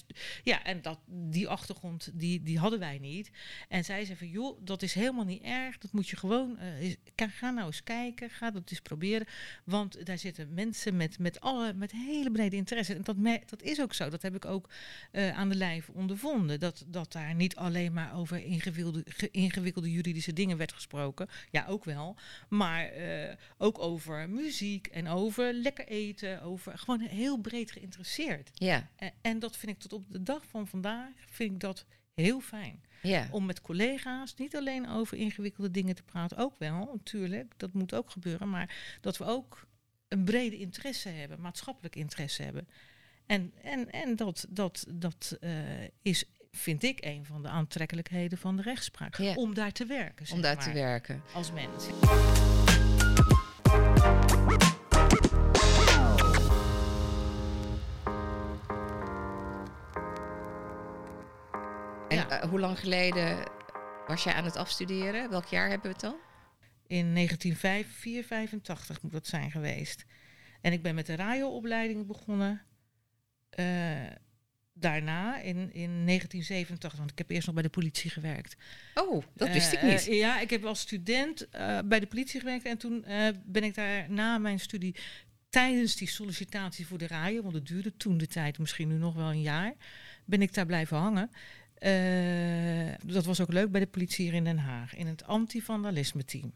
ja, 0.44 0.64
en 0.64 0.82
dat, 0.82 1.00
die 1.08 1.48
achtergrond, 1.48 2.10
die, 2.14 2.42
die 2.42 2.60
hadden 2.60 2.80
wij 2.80 2.98
niet. 2.98 3.32
En 3.68 3.86
zij 3.86 4.06
zei 4.06 4.18
van, 4.18 4.28
joh, 4.30 4.60
dat 4.64 4.82
is 4.82 4.94
helemaal 4.94 5.26
niet 5.26 5.44
erg. 5.44 5.78
Dat 5.78 5.92
moet 5.92 6.10
je 6.10 6.16
gewoon, 6.18 6.60
is- 6.60 6.96
ga, 7.16 7.28
ga 7.28 7.50
nou 7.52 7.66
eens 7.66 7.84
kijken, 7.84 8.30
ga 8.30 8.52
dat 8.52 8.72
eens 8.72 8.82
proberen. 8.82 9.28
Want 9.66 10.06
daar 10.06 10.18
zitten 10.18 10.54
mensen 10.54 10.98
met, 10.98 11.20
met, 11.20 11.40
alle, 11.40 11.61
met 11.75 11.92
hele 11.92 12.31
brede 12.31 12.56
interesse. 12.56 12.94
En 12.96 13.02
dat, 13.04 13.18
me- 13.18 13.42
dat 13.46 13.62
is 13.62 13.81
ook 13.81 13.94
zo. 13.94 14.10
Dat 14.10 14.22
heb 14.22 14.36
ik 14.36 14.46
ook 14.46 14.69
eh, 15.12 15.38
aan 15.38 15.50
de 15.50 15.56
lijf 15.56 15.90
ondervonden. 15.90 16.60
Dat, 16.60 16.84
dat 16.88 17.12
daar 17.12 17.36
niet 17.36 17.56
alleen 17.56 17.94
maar 17.94 18.16
over 18.16 18.44
ingewikkelde, 18.44 19.04
ge- 19.06 19.31
ingewikkelde 19.31 19.92
juridische 19.92 20.34
dingen 20.34 20.58
werd 20.58 20.74
gesproken. 20.74 21.28
Ja, 21.52 21.66
ook 21.68 21.84
wel. 21.86 22.16
Maar 22.50 22.86
eh, 22.86 23.36
ook 23.58 23.80
over 23.80 24.30
muziek 24.30 24.88
en 24.88 25.08
over 25.08 25.54
lekker 25.54 25.88
eten. 25.88 26.42
Over 26.42 26.78
gewoon 26.78 27.00
heel 27.00 27.38
breed 27.38 27.72
geïnteresseerd. 27.72 28.50
Ja, 28.54 28.90
En, 28.96 29.12
en 29.22 29.40
dat 29.40 29.58
vind 29.58 29.72
ik 29.72 29.80
tot 29.80 29.94
op 29.94 30.04
de 30.10 30.24
dag 30.24 30.46
van 30.46 30.68
vandaag 30.68 31.10
vind 31.30 31.52
ik 31.52 31.60
dat 31.60 31.86
heel 32.13 32.40
fijn. 32.40 32.81
ja. 33.02 33.28
Om 33.31 33.46
met 33.46 33.62
collega's 33.62 34.36
niet 34.36 34.56
alleen 34.56 34.90
over 34.90 35.18
ingewikkelde 35.18 35.72
dingen 35.72 35.96
te 35.96 36.04
praten, 36.04 36.38
ook 36.38 36.56
wel, 36.60 36.90
natuurlijk, 36.94 37.54
dat 37.58 37.74
moet 37.74 37.94
ook 37.94 38.10
gebeuren, 38.10 38.50
maar 38.50 38.98
dat 39.02 39.18
we 39.18 39.24
ook 39.25 39.68
een 40.12 40.24
brede 40.24 40.58
interesse 40.58 41.10
hebben, 41.10 41.42
maatschappelijk 41.42 41.96
interesse 41.96 42.44
hebben. 42.44 42.68
En, 43.25 43.54
en, 43.63 43.92
en 43.92 44.16
dat, 44.16 44.46
dat, 44.50 44.86
dat 44.90 45.38
eh, 45.40 45.52
is, 46.02 46.24
vind 46.52 46.84
ik, 46.84 47.06
een 47.06 47.25
van 47.25 47.42
de 47.42 47.48
aantrekkelijkheden 47.48 48.38
van 48.38 48.56
de 48.56 48.62
rechtspraak. 48.62 49.18
Ja. 49.18 49.34
Om 49.34 49.54
daar 49.54 49.72
te 49.72 49.86
werken. 49.86 50.25
om 50.34 50.42
daar 50.42 50.56
maar, 50.56 50.63
te 50.63 50.74
werken. 50.74 51.22
Als 51.34 51.52
mens. 51.52 51.86
En 62.08 62.18
Ja. 62.18 62.30
eh, 62.30 62.50
hoe 62.50 62.60
lang 62.60 62.80
geleden 62.80 63.38
was 64.08 64.24
jij 64.24 64.34
aan 64.34 64.44
het 64.46 64.56
afstuderen? 64.56 65.30
Welk 65.30 65.46
jaar 65.46 65.69
hebben 65.69 65.88
we 65.88 65.92
het 65.92 66.00
dan? 66.02 66.16
In 66.92 67.14
1985 67.16 69.01
moet 69.01 69.12
dat 69.12 69.27
zijn 69.27 69.51
geweest. 69.51 70.06
En 70.62 70.74
ik 70.74 70.82
ben 70.82 70.96
met 70.96 71.06
de 71.06 71.15
radioopleiding 71.15 72.08
begonnen. 72.08 72.62
eh, 73.50 73.65
daarna 74.74 75.38
in, 75.39 75.56
in 75.74 76.06
1987, 76.06 76.98
want 77.00 77.12
ik 77.12 77.18
heb 77.18 77.30
eerst 77.30 77.46
nog 77.46 77.56
bij 77.56 77.63
de 77.63 77.70
politie 77.70 78.10
gewerkt. 78.10 78.56
Oh, 78.96 79.24
dat 79.34 79.48
wist 79.54 79.74
ik 79.74 79.80
Eh, 79.80 79.89
niet. 79.89 80.06
ja, 80.06 80.39
ik 80.39 80.50
heb 80.50 80.63
als 80.65 80.80
student 80.80 81.50
eh, 81.50 81.80
bij 81.86 82.00
de 82.00 82.08
politie 82.08 82.39
gewerkt. 82.39 82.65
En 82.65 82.77
toen 82.77 83.06
ben 83.46 83.63
ik 83.63 83.74
daar 83.75 84.12
na 84.12 84.38
mijn 84.38 84.60
studie 84.60 84.96
tijdens 85.50 85.96
die 85.96 86.08
sollicitatie 86.10 86.88
voor 86.88 86.98
de 86.98 87.08
radio, 87.08 87.42
want 87.42 87.54
het 87.54 87.68
duurde 87.68 87.98
toen 87.98 88.18
de 88.18 88.27
tijd, 88.27 88.60
misschien 88.60 88.88
nu 88.88 88.96
nog 88.98 89.13
wel 89.15 89.30
een 89.30 89.42
jaar, 89.42 89.74
ben 90.25 90.42
ik 90.42 90.54
daar 90.54 90.65
blijven 90.65 90.98
hangen. 90.98 91.30
Dat 93.06 93.25
was 93.25 93.39
ook 93.42 93.51
leuk 93.54 93.72
bij 93.72 93.82
de 93.82 93.88
politie 93.88 94.25
hier 94.25 94.34
in 94.34 94.44
Den 94.44 94.58
Haag, 94.58 94.96
in 94.96 95.08
het 95.08 95.24
anti-vandalisme 95.24 96.25
team. 96.25 96.54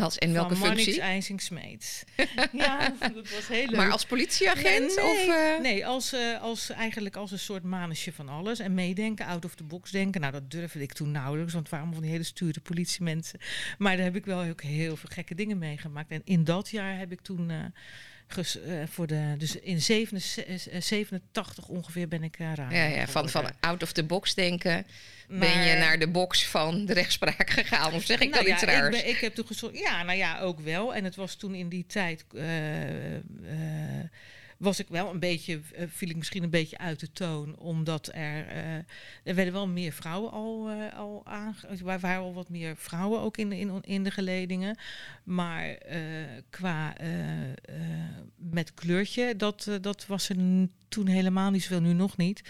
Als, 0.00 0.18
en 0.18 0.32
welke 0.32 0.56
van 0.56 0.76
functie? 0.76 1.38
Smeets. 1.38 2.04
ja, 2.52 2.94
dat 3.00 3.30
was 3.30 3.48
heel 3.48 3.66
leuk. 3.66 3.76
Maar 3.76 3.90
als 3.90 4.04
politieagent? 4.04 4.96
Nee, 4.96 5.04
of, 5.04 5.26
eh, 5.28 5.60
nee 5.60 5.86
als, 5.86 6.12
eh, 6.12 6.40
als, 6.40 6.70
eigenlijk 6.70 7.16
als 7.16 7.30
een 7.30 7.38
soort 7.38 7.62
manusje 7.62 8.12
van 8.12 8.28
alles. 8.28 8.58
En 8.58 8.74
meedenken, 8.74 9.26
out 9.26 9.44
of 9.44 9.54
the 9.54 9.64
box 9.64 9.90
denken. 9.90 10.20
Nou, 10.20 10.32
dat 10.32 10.50
durfde 10.50 10.82
ik 10.82 10.92
toen 10.92 11.10
nauwelijks, 11.10 11.52
want 11.52 11.64
het 11.64 11.72
waren 11.72 11.86
allemaal 11.86 12.00
van 12.00 12.02
die 12.02 12.18
hele 12.18 12.34
sture 12.34 12.60
politiemensen. 12.60 13.38
Maar 13.78 13.96
daar 13.96 14.04
heb 14.04 14.16
ik 14.16 14.24
wel 14.24 14.42
ook 14.42 14.62
heel 14.62 14.96
veel 14.96 15.08
gekke 15.12 15.34
dingen 15.34 15.58
meegemaakt. 15.58 16.10
En 16.10 16.22
in 16.24 16.44
dat 16.44 16.70
jaar 16.70 16.98
heb 16.98 17.12
ik 17.12 17.20
toen... 17.20 17.50
eh, 17.50 17.56
ges- 18.32 18.60
eh, 18.62 18.74
voor 18.90 19.06
de, 19.06 19.34
dus 19.38 19.56
in 19.56 19.80
87, 19.80 20.66
eh, 20.68 20.80
87 20.80 21.66
ongeveer 21.68 22.08
ben 22.08 22.22
ik 22.22 22.36
raar. 22.36 22.74
ja, 22.74 22.84
ja, 22.84 23.06
van, 23.06 23.28
van 23.28 23.50
out 23.60 23.82
of 23.82 23.92
the 23.92 24.04
box 24.04 24.34
denken. 24.34 24.86
ben 25.28 25.62
je 25.64 25.74
naar 25.74 25.98
de 25.98 26.08
box 26.08 26.46
van 26.46 26.84
de 26.86 26.92
rechtspraak 26.92 27.50
gegaan? 27.60 27.92
Of 27.94 28.04
zeg 28.04 28.18
ik 28.20 28.30
nou 28.30 28.44
dan 28.44 28.52
iets 28.52 28.62
ja, 28.62 28.66
raars? 28.66 28.96
Ik, 28.96 29.02
ben, 29.02 29.10
ik 29.10 29.18
heb 29.20 29.34
toen 29.34 29.46
gezorgd. 29.46 29.78
Ja, 29.78 30.02
nou 30.02 30.18
ja, 30.18 30.40
ook 30.40 30.60
wel. 30.60 30.94
En 30.94 31.04
het 31.04 31.16
was 31.16 31.34
toen 31.34 31.54
in 31.54 31.68
die 31.68 31.86
tijd. 31.86 32.24
eh, 32.34 33.14
eh, 33.16 33.20
was 34.60 34.78
ik 34.78 34.88
wel 34.88 35.10
een 35.10 35.18
beetje, 35.18 35.60
eh, 35.74 35.86
viel 35.88 36.08
ik 36.08 36.16
misschien 36.16 36.42
een 36.42 36.50
beetje 36.50 36.78
uit 36.78 37.00
de 37.00 37.12
toon, 37.12 37.56
omdat 37.58 38.06
er, 38.06 38.46
eh, 38.46 38.74
er 39.24 39.34
werden 39.34 39.52
wel 39.52 39.68
meer 39.68 39.92
vrouwen 39.92 40.30
al, 40.30 40.68
eh, 40.68 40.98
al 40.98 41.26
aange... 41.26 41.66
Er 41.66 42.00
waren 42.00 42.22
al 42.22 42.34
wat 42.34 42.48
meer 42.48 42.76
vrouwen 42.76 43.20
ook 43.20 43.36
in 43.36 43.48
de, 43.48 43.58
in, 43.58 43.80
in 43.80 44.04
de 44.04 44.10
geledingen. 44.10 44.78
Maar 45.24 45.78
qua 46.50 46.94
met 48.36 48.74
kleurtje, 48.74 49.36
dat, 49.36 49.78
dat 49.80 50.06
was 50.06 50.28
er 50.28 50.36
toen 50.90 51.06
helemaal 51.06 51.50
niet 51.50 51.62
zoveel, 51.62 51.80
nu 51.80 51.92
nog 51.92 52.16
niet. 52.16 52.42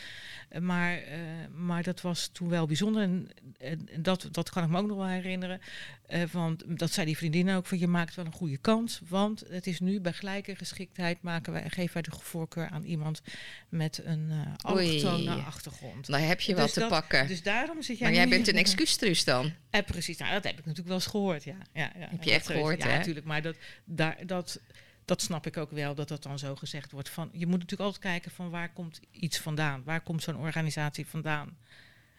Maar, 0.61 0.99
eh, 0.99 1.19
maar 1.55 1.83
dat 1.83 2.01
was 2.01 2.29
toen 2.33 2.49
wel 2.49 2.67
bijzonder. 2.67 3.03
En, 3.03 3.29
en 3.59 3.89
dat, 3.97 4.29
dat 4.31 4.51
kan 4.51 4.65
ik 4.65 4.69
me 4.69 4.79
ook 4.79 4.87
nog 4.87 4.97
wel 4.97 5.07
herinneren. 5.07 5.61
Uh, 6.09 6.23
want 6.33 6.79
dat 6.79 6.93
zei 6.93 7.07
die 7.07 7.17
vriendin 7.17 7.51
ook, 7.51 7.67
van 7.67 7.79
je 7.79 7.87
maakt 7.87 8.15
wel 8.15 8.25
een 8.25 8.33
goede 8.33 8.57
kans. 8.57 9.01
Want 9.09 9.45
het 9.49 9.67
is 9.67 9.81
nu 9.81 10.01
bij 10.01 10.13
gelijke 10.13 10.57
geschiktheid 10.57 11.23
maken 11.23 11.53
wij, 11.53 11.65
geven 11.69 11.93
wij 11.93 12.03
de 12.03 12.11
voorkeur 12.21 12.69
aan 12.69 12.83
iemand 12.83 13.23
met 13.69 14.01
een 14.05 14.29
uh, 14.31 14.41
allochtone 14.57 15.35
achtergrond. 15.35 16.07
Dan 16.07 16.21
heb 16.21 16.41
je 16.41 16.55
dus 16.55 16.61
wat 16.61 16.73
te 16.73 16.87
pakken. 16.89 17.27
Dus 17.27 17.43
daarom 17.43 17.83
zit 17.83 17.99
jij 17.99 18.09
Maar 18.09 18.17
jij 18.17 18.29
bent 18.29 18.49
een 18.49 18.57
excuustrus 18.57 19.25
dan? 19.25 19.53
Eh, 19.71 19.83
precies, 19.83 20.19
nou, 20.19 20.33
dat 20.33 20.45
heb 20.45 20.53
ik 20.53 20.59
natuurlijk 20.59 20.89
wel 20.89 20.97
eens 20.97 21.07
gehoord, 21.07 21.45
ja. 21.45 21.57
ja, 21.73 21.93
ja 21.99 22.09
heb 22.11 22.23
je 22.23 22.33
echt 22.33 22.47
gehoord, 22.47 22.83
Ja, 22.83 22.89
natuurlijk. 22.89 23.27
Maar 23.27 23.43
dat, 23.43 23.57
daar, 23.85 24.17
dat, 24.27 24.61
dat 25.11 25.23
snap 25.23 25.47
ik 25.47 25.57
ook 25.57 25.71
wel, 25.71 25.95
dat 25.95 26.09
dat 26.09 26.23
dan 26.23 26.39
zo 26.39 26.57
gezegd 26.57 26.93
wordt. 26.93 27.09
Van, 27.09 27.29
je 27.33 27.47
moet 27.47 27.59
natuurlijk 27.59 27.81
altijd 27.81 28.03
kijken 28.03 28.31
van 28.31 28.51
waar 28.51 28.73
komt 28.73 29.01
iets 29.11 29.39
vandaan? 29.39 29.83
Waar 29.85 30.01
komt 30.01 30.23
zo'n 30.23 30.37
organisatie 30.37 31.07
vandaan? 31.07 31.57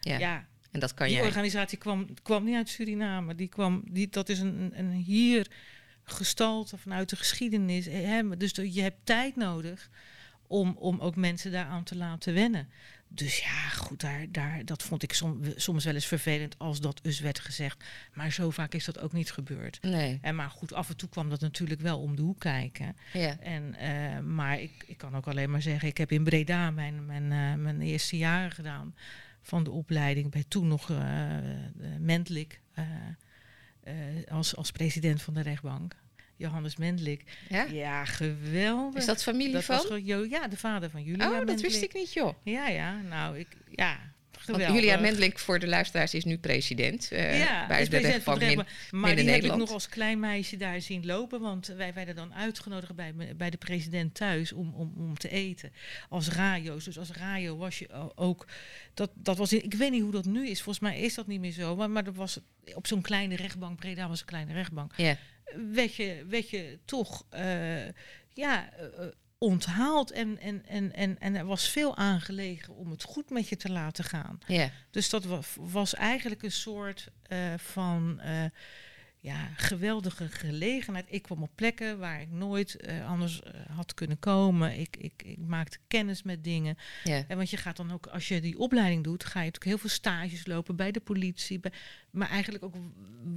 Ja. 0.00 0.18
ja. 0.18 0.46
En 0.70 0.80
dat 0.80 0.94
kan 0.94 1.06
die 1.06 1.16
jij. 1.16 1.24
organisatie 1.24 1.78
kwam, 1.78 2.06
kwam 2.22 2.44
niet 2.44 2.54
uit 2.54 2.68
Suriname. 2.68 3.34
Die 3.34 3.48
kwam, 3.48 3.82
die, 3.86 4.08
dat 4.08 4.28
is 4.28 4.38
een, 4.38 4.72
een 4.74 4.92
hier 4.92 5.50
gestalte 6.04 6.78
vanuit 6.78 7.08
de 7.08 7.16
geschiedenis. 7.16 7.84
Hè? 7.84 8.36
Dus 8.36 8.50
je 8.50 8.82
hebt 8.82 8.98
tijd 9.04 9.36
nodig 9.36 9.90
om, 10.46 10.76
om 10.78 11.00
ook 11.00 11.16
mensen 11.16 11.52
daaraan 11.52 11.84
te 11.84 11.96
laten 11.96 12.34
wennen. 12.34 12.68
Dus 13.14 13.38
ja, 13.38 13.68
goed, 13.68 14.00
daar, 14.00 14.26
daar, 14.30 14.64
dat 14.64 14.82
vond 14.82 15.02
ik 15.02 15.12
soms 15.56 15.84
wel 15.84 15.94
eens 15.94 16.06
vervelend 16.06 16.58
als 16.58 16.80
dat 16.80 17.00
dus 17.02 17.20
werd 17.20 17.38
gezegd. 17.38 17.84
Maar 18.14 18.32
zo 18.32 18.50
vaak 18.50 18.74
is 18.74 18.84
dat 18.84 18.98
ook 18.98 19.12
niet 19.12 19.30
gebeurd. 19.30 19.82
Nee. 19.82 20.18
En 20.22 20.34
maar 20.34 20.50
goed, 20.50 20.72
af 20.72 20.88
en 20.88 20.96
toe 20.96 21.08
kwam 21.08 21.28
dat 21.28 21.40
natuurlijk 21.40 21.80
wel 21.80 22.00
om 22.00 22.16
de 22.16 22.22
hoek 22.22 22.40
kijken. 22.40 22.96
Ja. 23.12 23.38
En, 23.38 23.74
uh, 23.82 24.18
maar 24.18 24.60
ik, 24.60 24.84
ik 24.86 24.98
kan 24.98 25.16
ook 25.16 25.26
alleen 25.26 25.50
maar 25.50 25.62
zeggen, 25.62 25.88
ik 25.88 25.98
heb 25.98 26.12
in 26.12 26.24
Breda 26.24 26.70
mijn, 26.70 27.06
mijn, 27.06 27.22
uh, 27.22 27.62
mijn 27.62 27.80
eerste 27.80 28.16
jaren 28.16 28.50
gedaan 28.50 28.94
van 29.42 29.64
de 29.64 29.70
opleiding. 29.70 30.30
Bij 30.30 30.44
toen 30.48 30.68
nog 30.68 30.88
uh, 30.88 30.98
Mendlik 31.98 32.60
als, 34.28 34.56
als 34.56 34.72
president 34.72 35.22
van 35.22 35.34
de 35.34 35.42
rechtbank. 35.42 35.96
Johannes 36.42 36.76
Mendlik. 36.76 37.22
Ja? 37.48 37.62
ja, 37.64 38.04
geweldig. 38.04 39.00
Is 39.00 39.06
dat 39.06 39.22
familie 39.22 39.52
dat 39.52 39.64
van? 39.64 39.76
Was, 39.88 40.00
ja, 40.30 40.48
de 40.48 40.56
vader 40.56 40.90
van 40.90 41.02
Julia 41.02 41.26
Oh, 41.28 41.36
dat 41.36 41.44
Mendlik. 41.44 41.70
wist 41.70 41.82
ik 41.82 41.94
niet, 41.94 42.12
joh. 42.12 42.34
Ja, 42.44 42.68
ja. 42.68 43.00
Nou, 43.00 43.38
ik, 43.38 43.48
ja, 43.70 43.98
geweldig. 44.38 44.66
Want 44.68 44.80
Julia 44.80 45.00
Mendlik, 45.00 45.38
voor 45.38 45.58
de 45.58 45.66
luisteraars, 45.66 46.14
is 46.14 46.24
nu 46.24 46.38
president. 46.38 47.08
Uh, 47.12 47.38
ja, 47.38 47.66
bij 47.66 47.80
is 47.82 47.88
de 47.90 47.98
rechtbank 47.98 48.40
in, 48.40 48.56
Maar 48.56 48.66
die 48.90 49.24
Nederland. 49.24 49.42
heb 49.42 49.44
ik 49.52 49.58
nog 49.58 49.70
als 49.70 49.88
klein 49.88 50.20
meisje 50.20 50.56
daar 50.56 50.80
zien 50.80 51.06
lopen. 51.06 51.40
Want 51.40 51.66
wij 51.66 51.92
werden 51.94 52.14
dan 52.14 52.34
uitgenodigd 52.34 52.94
bij, 52.94 53.14
bij 53.36 53.50
de 53.50 53.56
president 53.56 54.14
thuis 54.14 54.52
om, 54.52 54.74
om, 54.74 54.92
om 54.96 55.18
te 55.18 55.28
eten. 55.28 55.72
Als 56.08 56.28
rajo's. 56.28 56.84
Dus 56.84 56.98
als 56.98 57.10
rajo 57.10 57.56
was 57.56 57.78
je 57.78 58.12
ook... 58.14 58.46
Dat, 58.94 59.10
dat 59.14 59.36
was, 59.36 59.52
ik 59.52 59.74
weet 59.74 59.90
niet 59.90 60.02
hoe 60.02 60.12
dat 60.12 60.24
nu 60.24 60.48
is. 60.48 60.62
Volgens 60.62 60.84
mij 60.84 61.00
is 61.00 61.14
dat 61.14 61.26
niet 61.26 61.40
meer 61.40 61.52
zo. 61.52 61.76
Maar, 61.76 61.90
maar 61.90 62.04
dat 62.04 62.16
was 62.16 62.38
op 62.74 62.86
zo'n 62.86 63.02
kleine 63.02 63.36
rechtbank. 63.36 63.78
Breda 63.78 64.08
was 64.08 64.20
een 64.20 64.26
kleine 64.26 64.52
rechtbank. 64.52 64.92
Ja. 64.96 65.16
Werd, 65.72 65.94
je, 65.94 66.24
werd 66.28 66.50
je 66.50 66.78
toch... 66.84 67.26
Uh, 67.34 67.88
ja... 68.32 68.68
Uh, 68.80 69.06
onthaald 69.38 70.10
en, 70.10 70.38
en, 70.38 70.66
en, 70.66 70.92
en, 70.92 71.18
en 71.18 71.34
er 71.34 71.44
was 71.44 71.68
veel 71.68 71.96
aangelegen 71.96 72.74
om 72.74 72.90
het 72.90 73.02
goed 73.02 73.30
met 73.30 73.48
je 73.48 73.56
te 73.56 73.70
laten 73.70 74.04
gaan. 74.04 74.38
Ja. 74.46 74.70
Dus 74.90 75.10
dat 75.10 75.24
was, 75.24 75.46
was 75.60 75.94
eigenlijk 75.94 76.42
een 76.42 76.52
soort 76.52 77.08
uh, 77.28 77.54
van 77.56 78.20
ja, 79.22 79.48
geweldige 79.56 80.28
gelegenheid. 80.28 81.06
Ik 81.08 81.22
kwam 81.22 81.42
op 81.42 81.50
plekken 81.54 81.98
waar 81.98 82.20
ik 82.20 82.30
nooit 82.30 82.76
uh, 82.80 83.08
anders 83.08 83.40
had 83.68 83.94
kunnen 83.94 84.18
komen. 84.18 84.78
Ik, 84.78 84.96
ik, 84.96 85.22
ik 85.24 85.38
maakte 85.38 85.78
kennis 85.88 86.22
met 86.22 86.44
dingen. 86.44 86.76
Ja. 87.04 87.24
En 87.28 87.36
want 87.36 87.50
je 87.50 87.56
gaat 87.56 87.76
dan 87.76 87.92
ook, 87.92 88.06
als 88.06 88.28
je 88.28 88.40
die 88.40 88.58
opleiding 88.58 89.04
doet, 89.04 89.24
ga 89.24 89.38
je 89.38 89.44
natuurlijk 89.44 89.64
heel 89.64 89.78
veel 89.78 89.90
stages 89.90 90.46
lopen 90.46 90.76
bij 90.76 90.92
de 90.92 91.00
politie. 91.00 91.60
Bij, 91.60 91.72
maar 92.10 92.28
eigenlijk 92.28 92.64
ook 92.64 92.74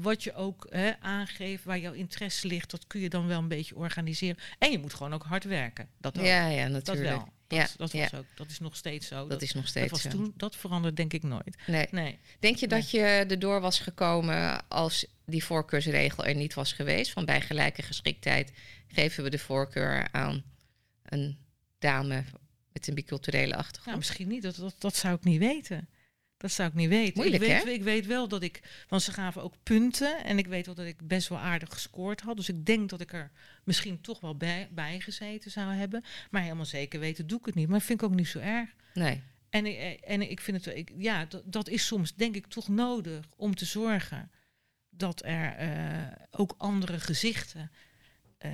wat 0.01 0.23
je 0.23 0.33
ook 0.33 0.67
hè, 0.69 0.99
aangeeft, 0.99 1.63
waar 1.63 1.79
jouw 1.79 1.93
interesse 1.93 2.47
ligt, 2.47 2.71
dat 2.71 2.87
kun 2.87 2.99
je 2.99 3.09
dan 3.09 3.27
wel 3.27 3.39
een 3.39 3.47
beetje 3.47 3.75
organiseren. 3.75 4.37
En 4.57 4.71
je 4.71 4.79
moet 4.79 4.93
gewoon 4.93 5.13
ook 5.13 5.23
hard 5.23 5.43
werken. 5.43 5.89
Dat 5.97 6.17
ook. 6.17 6.25
Ja, 6.25 6.47
ja, 6.47 6.67
natuurlijk. 6.67 6.85
Dat 6.85 7.17
wel. 7.17 7.33
Dat, 7.47 7.59
ja, 7.59 7.67
dat, 7.77 7.91
ja. 7.91 8.01
was 8.01 8.13
ook, 8.19 8.25
dat 8.35 8.49
is 8.49 8.59
nog 8.59 8.75
steeds 8.75 9.07
zo. 9.07 9.27
Dat, 9.27 9.41
is 9.41 9.53
nog 9.53 9.67
steeds 9.67 9.91
dat 9.91 10.03
was 10.03 10.11
zo. 10.11 10.17
Toen, 10.17 10.33
dat 10.37 10.55
verandert 10.55 10.95
denk 10.95 11.13
ik 11.13 11.23
nooit. 11.23 11.57
Nee. 11.67 11.87
nee. 11.91 12.19
Denk 12.39 12.57
je 12.57 12.67
dat 12.67 12.91
je 12.91 12.99
erdoor 13.01 13.61
was 13.61 13.79
gekomen 13.79 14.69
als 14.69 15.05
die 15.25 15.43
voorkeursregel 15.43 16.25
er 16.25 16.35
niet 16.35 16.53
was 16.53 16.73
geweest? 16.73 17.11
Van 17.11 17.25
bij 17.25 17.41
gelijke 17.41 17.81
geschiktheid 17.81 18.51
geven 18.87 19.23
we 19.23 19.29
de 19.29 19.39
voorkeur 19.39 20.07
aan 20.11 20.43
een 21.03 21.37
dame 21.79 22.23
met 22.71 22.87
een 22.87 22.95
biculturele 22.95 23.55
achtergrond? 23.55 23.85
Nou, 23.85 23.97
misschien 23.97 24.27
niet. 24.27 24.43
Dat, 24.43 24.55
dat, 24.55 24.75
dat 24.77 24.95
zou 24.95 25.15
ik 25.15 25.23
niet 25.23 25.39
weten. 25.39 25.89
Dat 26.37 26.51
zou 26.51 26.69
ik 26.69 26.73
niet 26.75 26.89
weten. 26.89 27.13
Moeilijk, 27.15 27.43
ik, 27.43 27.49
weet, 27.49 27.63
hè? 27.63 27.69
ik 27.69 27.83
weet 27.83 28.05
wel 28.05 28.27
dat 28.27 28.43
ik, 28.43 28.85
want 28.87 29.01
ze 29.01 29.11
gaven 29.11 29.43
ook 29.43 29.53
punten 29.63 30.23
en 30.23 30.37
ik 30.37 30.47
weet 30.47 30.65
wel 30.65 30.75
dat 30.75 30.85
ik 30.85 31.07
best 31.07 31.27
wel 31.27 31.37
aardig 31.37 31.69
gescoord 31.69 32.21
had. 32.21 32.35
Dus 32.37 32.49
ik 32.49 32.65
denk 32.65 32.89
dat 32.89 33.01
ik 33.01 33.13
er 33.13 33.31
misschien 33.63 34.01
toch 34.01 34.19
wel 34.19 34.35
bij, 34.37 34.67
bij 34.71 34.99
gezeten 34.99 35.51
zou 35.51 35.73
hebben. 35.73 36.03
Maar 36.31 36.41
helemaal 36.41 36.65
zeker 36.65 36.99
weten 36.99 37.27
doe 37.27 37.39
ik 37.39 37.45
het 37.45 37.55
niet. 37.55 37.67
Maar 37.67 37.77
dat 37.77 37.87
vind 37.87 38.01
ik 38.01 38.07
ook 38.07 38.15
niet 38.15 38.27
zo 38.27 38.39
erg. 38.39 38.69
Nee. 38.93 39.21
En, 39.49 39.65
ik- 39.65 39.99
en 39.99 40.29
ik 40.29 40.39
vind 40.41 40.65
het, 40.65 40.75
ik, 40.75 40.91
ja, 40.97 41.25
dat, 41.25 41.41
dat 41.45 41.69
is 41.69 41.85
soms 41.85 42.15
denk 42.15 42.35
ik 42.35 42.47
toch 42.47 42.67
nodig 42.67 43.25
om 43.35 43.55
te 43.55 43.65
zorgen 43.65 44.31
dat 44.89 45.21
er 45.25 45.55
eh, 45.55 46.11
ook 46.31 46.55
andere 46.57 46.99
gezichten 46.99 47.71
eh, 48.37 48.51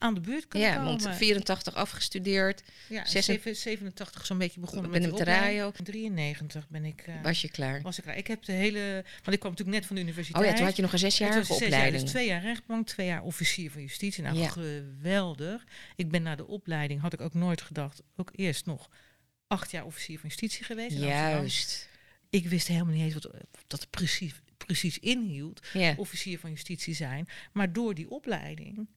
aan 0.00 0.14
de 0.14 0.20
beurt 0.20 0.48
kunnen 0.48 0.68
Ja, 0.68 0.74
komen. 0.76 0.90
want 1.02 1.16
84 1.16 1.74
afgestudeerd, 1.74 2.62
ja, 2.88 3.04
zes- 3.06 3.24
7, 3.24 3.56
87 3.56 4.26
zo'n 4.26 4.38
beetje 4.38 4.60
begonnen 4.60 4.90
Met 4.90 5.02
met, 5.02 5.16
de 5.16 5.24
radio. 5.24 5.72
In 5.76 5.84
93 5.84 6.68
ben 6.68 6.84
ik, 6.84 7.00
eh, 7.00 7.14
was 7.22 7.40
je 7.40 7.50
klaar. 7.50 7.82
was 7.82 7.96
ik 7.98 8.04
klaar. 8.04 8.16
Ik 8.16 8.26
heb 8.26 8.44
de 8.44 8.52
hele, 8.52 9.04
want 9.22 9.32
ik 9.32 9.38
kwam 9.40 9.50
natuurlijk 9.50 9.78
net 9.78 9.86
van 9.86 9.96
de 9.96 10.02
universiteit. 10.02 10.44
Oh 10.44 10.50
ja, 10.50 10.56
toen 10.56 10.64
had 10.66 10.76
je 10.76 10.82
nog 10.82 10.92
een 10.92 10.98
zesjarige 10.98 11.38
ik 11.40 11.44
zes 11.46 11.58
jaar, 11.58 11.66
opleiding. 11.68 12.02
dus 12.02 12.10
twee 12.10 12.26
jaar 12.26 12.42
rechtbank, 12.42 12.86
twee 12.86 13.06
jaar 13.06 13.22
officier 13.22 13.70
van 13.70 13.80
justitie. 13.80 14.22
Nou, 14.22 14.38
Ja. 14.38 14.48
geweldig. 14.48 15.64
Ik 15.96 16.08
ben 16.10 16.22
na 16.22 16.36
de 16.36 16.46
opleiding, 16.46 17.00
had 17.00 17.12
ik 17.12 17.20
ook 17.20 17.34
nooit 17.34 17.62
gedacht, 17.62 18.02
ook 18.16 18.30
eerst 18.34 18.66
nog 18.66 18.88
acht 19.46 19.70
jaar 19.70 19.84
officier 19.84 20.18
van 20.18 20.28
justitie 20.28 20.64
geweest. 20.64 20.90
Amsterdam. 20.96 21.18
Juist. 21.30 21.88
Ik 22.30 22.46
wist 22.48 22.66
helemaal 22.66 22.94
niet 22.94 23.02
eens 23.02 23.14
wat 23.14 23.30
dat 23.66 23.86
precies, 23.90 24.32
precies 24.56 24.98
inhield, 24.98 25.66
Ja. 25.72 25.94
officier 25.96 26.38
van 26.38 26.50
justitie 26.50 26.94
zijn. 26.94 27.28
Maar 27.52 27.72
door 27.72 27.94
die 27.94 28.10
opleiding 28.10 28.88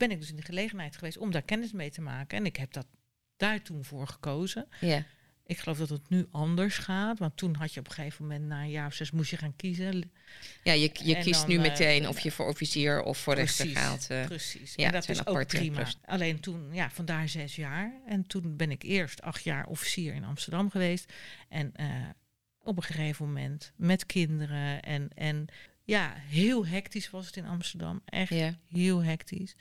ben 0.00 0.10
ik 0.10 0.18
dus 0.20 0.30
in 0.30 0.36
de 0.36 0.42
gelegenheid 0.42 0.96
geweest 0.96 1.18
om 1.18 1.30
daar 1.30 1.42
kennis 1.42 1.72
mee 1.72 1.90
te 1.90 2.00
maken. 2.00 2.38
En 2.38 2.44
ik 2.46 2.56
heb 2.56 2.72
dat 2.72 2.86
daar 3.36 3.62
toen 3.62 3.84
voor 3.84 4.06
gekozen. 4.08 4.68
ja. 4.80 5.04
Ik 5.46 5.58
geloof 5.58 5.78
dat 5.78 5.88
het 5.88 6.08
nu 6.08 6.26
anders 6.30 6.78
gaat. 6.78 7.18
Want 7.18 7.36
toen 7.36 7.54
had 7.54 7.74
je 7.74 7.80
op 7.80 7.86
een 7.86 7.92
gegeven 7.92 8.26
moment 8.26 8.44
na 8.46 8.62
een 8.62 8.70
jaar 8.70 8.86
of 8.86 8.94
zes 8.94 9.10
moest 9.10 9.30
je 9.30 9.36
gaan 9.36 9.56
kiezen. 9.56 10.12
Ja, 10.62 10.72
je, 10.72 10.90
je 11.02 11.14
En 11.16 11.22
kiest 11.22 11.40
dan, 11.40 11.48
nu 11.48 11.56
eh, 11.56 11.62
meteen 11.62 12.08
of 12.08 12.20
je 12.20 12.30
voor 12.30 12.48
officier 12.48 13.02
of 13.02 13.18
voor 13.18 13.34
rechter 13.34 13.66
gaat. 13.66 14.06
eh. 14.10 14.24
precies. 14.26 14.72
ja, 14.76 14.86
en 14.86 14.92
dat 14.92 15.08
is 15.08 15.26
ook 15.26 15.46
prima. 15.46 15.86
Alleen 16.04 16.40
toen, 16.40 16.68
ja, 16.72 16.90
vandaar 16.90 17.28
zes 17.28 17.56
jaar. 17.56 17.92
En 18.06 18.26
toen 18.26 18.56
ben 18.56 18.70
ik 18.70 18.82
eerst 18.82 19.22
acht 19.22 19.44
jaar 19.44 19.66
officier 19.66 20.14
in 20.14 20.24
Amsterdam 20.24 20.70
geweest. 20.70 21.12
En 21.48 21.72
eh, 21.74 21.86
op 22.62 22.76
een 22.76 22.82
gegeven 22.82 23.26
moment 23.26 23.72
met 23.76 24.06
kinderen. 24.06 24.82
En, 24.82 25.08
en 25.14 25.46
ja, 25.90 26.14
heel 26.16 26.66
hectisch 26.66 27.10
was 27.10 27.26
het 27.26 27.36
in 27.36 27.46
Amsterdam. 27.46 28.00
Echt 28.04 28.54
heel 28.68 29.02
hectisch. 29.04 29.56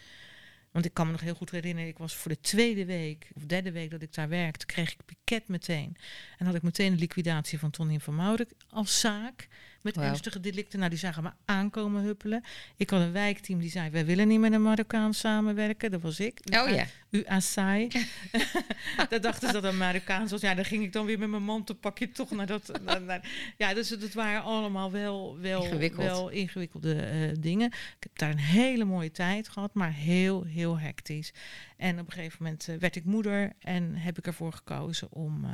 Want 0.72 0.86
ik 0.86 0.94
kan 0.94 1.06
me 1.06 1.12
nog 1.12 1.22
heel 1.22 1.36
goed 1.36 1.52
herinneren, 1.52 1.90
ik 1.90 1.98
was 1.98 2.16
voor 2.16 2.32
de 2.32 2.40
tweede 2.40 2.86
week 2.86 3.30
of 3.36 3.46
derde 3.46 3.72
week 3.72 3.92
dat 3.92 4.02
ik 4.02 4.14
daar 4.14 4.30
werkte, 4.30 4.66
kreeg 4.66 4.92
ik 4.92 5.06
piket 5.06 5.48
meteen. 5.48 5.96
En 6.38 6.46
had 6.46 6.56
ik 6.56 6.62
meteen 6.62 6.94
de 6.94 7.00
liquidatie 7.00 7.60
van 7.60 7.70
Tonny 7.70 8.00
van 8.00 8.16
Maurik 8.16 8.52
als 8.70 9.00
zaak. 9.00 9.48
Met 9.82 9.98
ernstige 9.98 10.40
delicten. 10.40 10.78
Nou, 10.80 10.90
die 10.92 11.00
zagen 11.00 11.24
me 11.24 11.32
aankomen 11.46 12.04
huppelen. 12.04 12.44
Ik 12.76 12.90
had 12.90 13.02
een 13.02 13.12
wijkteam 13.12 13.60
die 13.60 13.70
zei, 13.70 13.90
wij 13.90 14.06
willen 14.06 14.28
niet 14.28 14.40
met 14.40 14.54
een 14.54 14.62
Marokkaan 14.62 15.14
samenwerken. 15.14 15.92
Dat 15.92 16.02
was 16.02 16.20
ik. 16.20 16.40
Oh 16.62 16.70
ja. 16.70 16.86
U 17.10 17.26
Asai. 17.26 17.88
dat 19.10 19.22
dachten 19.22 19.48
ze 19.48 19.54
dat 19.54 19.64
een 19.64 19.78
Marokkaans 19.78 20.32
was. 20.32 20.42
Ja, 20.42 20.54
dan 20.56 20.66
ging 20.66 20.84
ik 20.84 20.94
dan 20.94 21.06
weer 21.06 21.20
met 21.20 21.30
mijn 21.30 21.44
mantelpakje 21.44 22.12
toch 22.12 22.32
naar 22.32 22.46
dat. 22.48 22.72
naar- 22.86 23.02
naar- 23.02 23.54
ja, 23.58 23.74
dus 23.74 23.88
dat 23.90 24.14
waren 24.14 24.44
allemaal 24.44 24.92
wel, 24.92 25.38
wel, 25.40 25.64
Ingewikkeld. 25.64 26.06
wel 26.08 26.30
ingewikkelde 26.30 26.96
eh, 26.96 27.32
dingen. 27.40 27.68
Ik 27.68 27.98
heb 28.00 28.18
daar 28.18 28.30
een 28.30 28.38
hele 28.38 28.86
mooie 28.86 29.12
tijd 29.12 29.50
gehad, 29.50 29.74
maar 29.74 29.94
heel, 29.94 30.44
heel 30.44 30.80
hectisch. 30.80 31.34
En 31.78 32.00
op 32.00 32.06
een 32.06 32.14
gegeven 32.14 32.44
moment 32.44 32.68
eh, 32.68 32.76
werd 32.76 32.96
ik 32.96 33.06
moeder 33.06 33.54
en 33.60 33.96
heb 33.96 34.18
ik 34.18 34.28
ervoor 34.28 34.54
gekozen 34.54 35.12
om, 35.12 35.46
eh, 35.46 35.52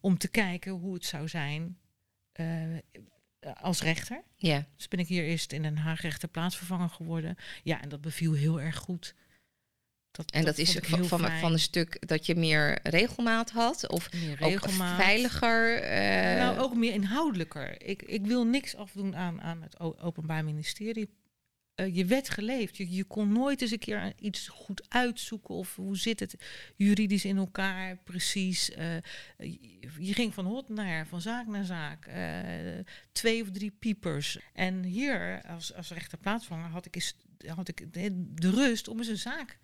om 0.00 0.18
te 0.18 0.28
kijken 0.28 0.72
hoe 0.72 0.94
het 0.94 1.04
zou 1.04 1.28
zijn 1.28 1.78
als 3.54 3.82
rechter. 3.82 4.22
ja. 4.36 4.66
Dus 4.76 4.88
ben 4.88 4.98
ik 4.98 5.06
hier 5.06 5.24
eerst 5.24 5.52
in 5.52 5.62
Den 5.62 5.76
Haag 5.76 6.00
rechter 6.00 6.28
plaatsvervanger 6.28 6.88
geworden. 6.88 7.36
Ja, 7.62 7.82
en 7.82 7.88
dat 7.88 8.00
beviel 8.00 8.32
heel 8.32 8.60
erg 8.60 8.76
goed. 8.76 9.14
En 10.32 10.44
dat, 10.44 10.58
is 10.58 10.72
van, 10.72 10.98
heel 10.98 11.08
van, 11.08 11.30
van 11.30 11.52
een 11.52 11.58
stuk 11.58 12.08
dat 12.08 12.26
je 12.26 12.34
meer 12.34 12.78
regelmaat 12.82 13.50
had? 13.50 13.88
Of 13.88 14.12
Meer 14.12 14.40
ook 14.40 14.70
veiliger? 14.70 15.74
eh, 15.74 16.44
nou, 16.44 16.58
ook 16.58 16.74
meer 16.74 16.92
inhoudelijker. 16.92 17.82
Ik, 17.82 18.02
ik 18.02 18.26
wil 18.26 18.44
niks 18.44 18.76
afdoen 18.76 19.16
aan, 19.16 19.40
aan 19.40 19.62
het 19.62 19.80
Openbaar 19.80 20.44
Ministerie. 20.44 21.08
Uh, 21.76 21.94
je 21.94 22.04
werd 22.04 22.28
geleefd. 22.28 22.76
Je, 22.76 23.04
kon 23.04 23.32
nooit 23.32 23.62
eens 23.62 23.70
een 23.70 23.78
keer 23.78 24.12
iets 24.18 24.48
goed 24.48 24.84
uitzoeken 24.88 25.54
of 25.54 25.76
hoe 25.76 25.96
zit 25.96 26.20
het 26.20 26.36
juridisch 26.76 27.24
in 27.24 27.36
elkaar 27.36 27.96
precies. 27.96 28.70
Uh, 28.70 28.96
je 29.98 30.14
ging 30.14 30.34
van 30.34 30.44
hot 30.44 30.68
naar, 30.68 31.06
van 31.06 31.20
zaak 31.20 31.46
naar 31.46 31.64
zaak. 31.64 32.06
Uh, 32.06 32.14
twee 33.12 33.42
of 33.42 33.50
drie 33.50 33.70
piepers. 33.70 34.38
En 34.52 34.82
hier, 34.82 35.42
als, 35.48 35.74
als 35.74 35.90
rechterplaatsvanger, 35.90 36.70
had 36.70 36.86
ik, 36.86 36.94
eens, 36.94 37.14
had 37.46 37.68
ik 37.68 37.92
de 38.40 38.50
rust 38.50 38.88
om 38.88 38.98
eens 38.98 39.08
een 39.08 39.18
zaak 39.18 39.58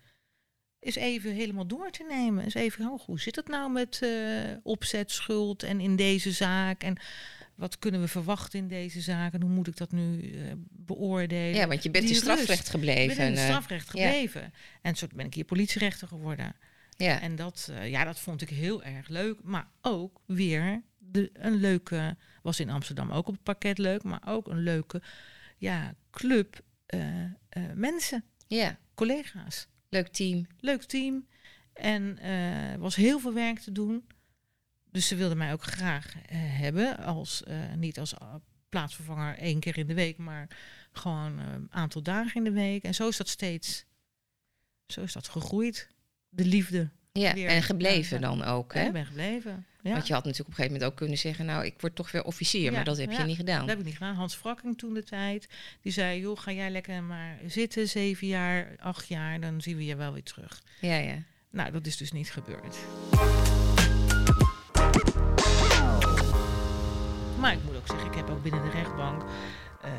eens 0.79 0.95
even 0.95 1.31
helemaal 1.31 1.67
door 1.67 1.89
te 1.89 2.05
nemen. 2.09 2.43
Eens 2.43 2.53
even, 2.53 2.89
oh, 2.89 2.99
hoe 2.99 3.19
zit 3.19 3.35
het 3.35 3.47
nou 3.47 3.71
met 3.71 4.07
opzet, 4.63 5.11
schuld 5.11 5.63
en 5.63 5.79
in 5.79 5.95
deze 5.95 6.31
zaak? 6.31 6.83
En 6.83 6.97
wat 7.55 7.79
kunnen 7.79 8.01
we 8.01 8.07
verwachten 8.07 8.59
in 8.59 8.67
deze 8.67 9.01
zaken? 9.01 9.41
Hoe 9.41 9.51
moet 9.51 9.67
ik 9.67 9.77
dat 9.77 9.91
nu 9.91 10.21
uh, 10.21 10.51
beoordelen? 10.69 11.55
Ja, 11.55 11.67
want 11.67 11.83
je 11.83 11.91
bent 11.91 12.09
in 12.09 12.15
strafrecht 12.15 12.69
gebleven. 12.69 13.11
Ik 13.11 13.17
ben 13.17 13.27
in 13.27 13.37
strafrecht 13.37 13.89
gebleven. 13.89 14.41
Ja. 14.41 14.51
En 14.81 14.95
zo 14.95 15.07
ben 15.15 15.25
ik 15.25 15.33
hier 15.33 15.45
politierechter 15.45 16.07
geworden. 16.07 16.55
Ja. 16.97 17.21
En 17.21 17.35
dat, 17.35 17.67
uh, 17.71 17.89
ja, 17.89 18.03
dat 18.03 18.19
vond 18.19 18.41
ik 18.41 18.49
heel 18.49 18.83
erg 18.83 19.07
leuk. 19.07 19.39
Maar 19.43 19.67
ook 19.81 20.21
weer 20.25 20.81
de, 20.97 21.29
een 21.33 21.55
leuke, 21.55 22.17
was 22.41 22.59
in 22.59 22.69
Amsterdam 22.69 23.11
ook 23.11 23.27
op 23.27 23.33
het 23.33 23.43
pakket 23.43 23.77
leuk, 23.77 24.03
maar 24.03 24.21
ook 24.25 24.47
een 24.47 24.63
leuke 24.63 25.01
ja, 25.57 25.93
club 26.11 26.61
mensen, 27.73 28.23
ja. 28.47 28.77
collega's. 28.93 29.67
Leuk 29.89 30.07
team. 30.07 30.47
Leuk 30.59 30.83
team. 30.83 31.27
En 31.73 32.19
er 32.19 32.79
was 32.79 32.95
heel 32.95 33.19
veel 33.19 33.33
werk 33.33 33.59
te 33.59 33.71
doen. 33.71 34.03
Dus 34.93 35.07
ze 35.07 35.15
wilden 35.15 35.37
mij 35.37 35.51
ook 35.51 35.63
graag 35.63 36.13
uh, 36.15 36.21
hebben, 36.31 36.97
als, 36.97 37.43
uh, 37.47 37.55
niet 37.75 37.99
als 37.99 38.13
plaatsvervanger 38.69 39.37
één 39.37 39.59
keer 39.59 39.77
in 39.77 39.87
de 39.87 39.93
week, 39.93 40.17
maar 40.17 40.47
gewoon 40.91 41.39
een 41.39 41.67
aantal 41.71 42.01
dagen 42.01 42.35
in 42.35 42.43
de 42.43 42.59
week. 42.59 42.83
En 42.83 42.95
zo 42.95 43.07
is 43.07 43.17
dat 43.17 43.27
steeds, 43.27 43.85
zo 44.87 45.01
is 45.01 45.13
dat 45.13 45.27
gegroeid. 45.27 45.89
De 46.29 46.45
liefde. 46.45 46.89
Ja, 47.11 47.33
weer. 47.33 47.47
en 47.47 47.63
gebleven 47.63 48.19
ja, 48.19 48.27
dan 48.27 48.43
ook. 48.43 48.73
Hè? 48.73 48.85
Ik 48.85 48.91
ben 48.91 49.05
gebleven. 49.05 49.65
Ja. 49.81 49.91
Want 49.91 50.07
je 50.07 50.13
had 50.13 50.23
natuurlijk 50.23 50.39
op 50.39 50.47
een 50.47 50.63
gegeven 50.63 50.71
moment 50.71 50.91
ook 50.91 50.97
kunnen 50.97 51.17
zeggen, 51.17 51.45
nou, 51.45 51.65
ik 51.65 51.81
word 51.81 51.95
toch 51.95 52.11
weer 52.11 52.23
officier, 52.23 52.71
maar 52.71 52.83
dat 52.83 52.97
heb 52.97 53.11
je 53.11 53.23
niet 53.23 53.35
gedaan. 53.35 53.59
Dat 53.59 53.69
heb 53.69 53.79
ik 53.79 53.85
niet 53.85 53.97
gedaan. 53.97 54.15
Hans 54.15 54.35
Frakking 54.35 54.77
toen 54.77 54.93
de 54.93 55.03
tijd, 55.03 55.47
die 55.81 55.91
zei, 55.91 56.19
joh, 56.19 56.39
ga 56.39 56.51
jij 56.51 56.69
lekker 56.69 57.03
maar 57.03 57.39
zitten, 57.47 57.89
zeven 57.89 58.27
jaar, 58.27 58.75
acht 58.79 59.07
jaar, 59.07 59.39
dan 59.39 59.61
zien 59.61 59.77
we 59.77 59.85
je 59.85 59.95
wel 59.95 60.13
weer 60.13 60.23
terug. 60.23 60.61
Ja, 60.79 60.95
ja. 60.95 61.23
Nou, 61.49 61.71
dat 61.71 61.85
is 61.85 61.97
dus 61.97 62.11
niet 62.11 62.31
gebeurd. 62.31 62.77
Maar 67.43 67.53
ik 67.53 67.63
moet 67.63 67.75
ook 67.75 67.87
zeggen, 67.87 68.07
ik 68.07 68.15
heb 68.15 68.29
ook 68.29 68.43
binnen 68.43 68.61
de 68.61 68.69
rechtbank 68.69 69.21
uh, 69.21 69.91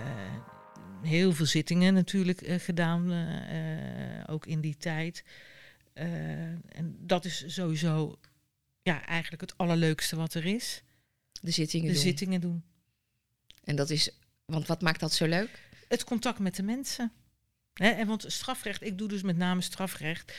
heel 1.03 1.33
veel 1.33 1.47
zittingen 1.47 1.95
natuurlijk 1.95 2.43
uh, 2.43 2.59
gedaan, 2.59 3.13
uh, 3.13 4.25
ook 4.27 4.47
in 4.47 4.61
die 4.61 4.77
tijd. 4.77 5.25
en 5.95 6.97
dat 6.99 7.25
is 7.25 7.45
sowieso 7.47 8.19
ja, 8.83 9.07
eigenlijk 9.07 9.41
het 9.41 9.59
allerleukste 9.59 10.17
wat 10.17 10.35
er 10.35 10.47
is. 10.47 10.83
De 11.41 11.51
zittingen 11.51 11.87
de 11.87 11.93
doen. 11.93 12.03
zittingen 12.03 12.41
doen. 12.41 12.65
En 13.65 13.77
dat 13.77 13.91
is, 13.91 14.11
want 14.45 14.67
wat 14.67 14.83
maakt 14.83 15.01
dat 15.01 15.13
zo 15.13 15.27
leuk? 15.27 15.69
Het 15.89 16.05
contact 16.05 16.39
met 16.39 16.57
de 16.57 16.63
mensen. 16.63 17.13
En 17.75 18.07
want 18.07 18.25
strafrecht, 18.27 18.83
ik 18.83 18.99
doe 18.99 19.09
dus 19.09 19.23
met 19.23 19.37
name 19.37 19.61
strafrecht. 19.61 20.33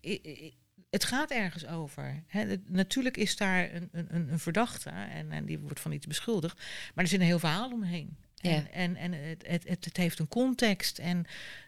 Ik, 0.00 0.54
het 0.92 1.04
gaat 1.04 1.30
ergens 1.30 1.66
over. 1.66 2.22
Hè. 2.26 2.56
natuurlijk 2.66 3.16
is 3.16 3.36
daar 3.36 3.74
een, 3.74 3.88
een, 3.92 4.32
een 4.32 4.38
verdachte 4.38 4.90
en, 4.90 5.32
en, 5.32 5.44
die 5.44 5.58
wordt 5.58 5.80
van 5.80 5.92
iets 5.92 6.06
beschuldigd. 6.06 6.56
Maar 6.94 7.04
er 7.04 7.10
zit 7.10 7.20
een 7.20 7.26
heel 7.26 7.38
verhaal 7.38 7.70
omheen. 7.70 8.16
Ja. 8.34 8.50
En, 8.50 8.66
en, 8.72 8.96
en 8.96 9.12
het, 9.12 9.46
het, 9.46 9.68
het, 9.68 9.84
het, 9.84 9.96
heeft 9.96 10.18
een 10.18 10.28
context. 10.28 10.98
En 10.98 11.24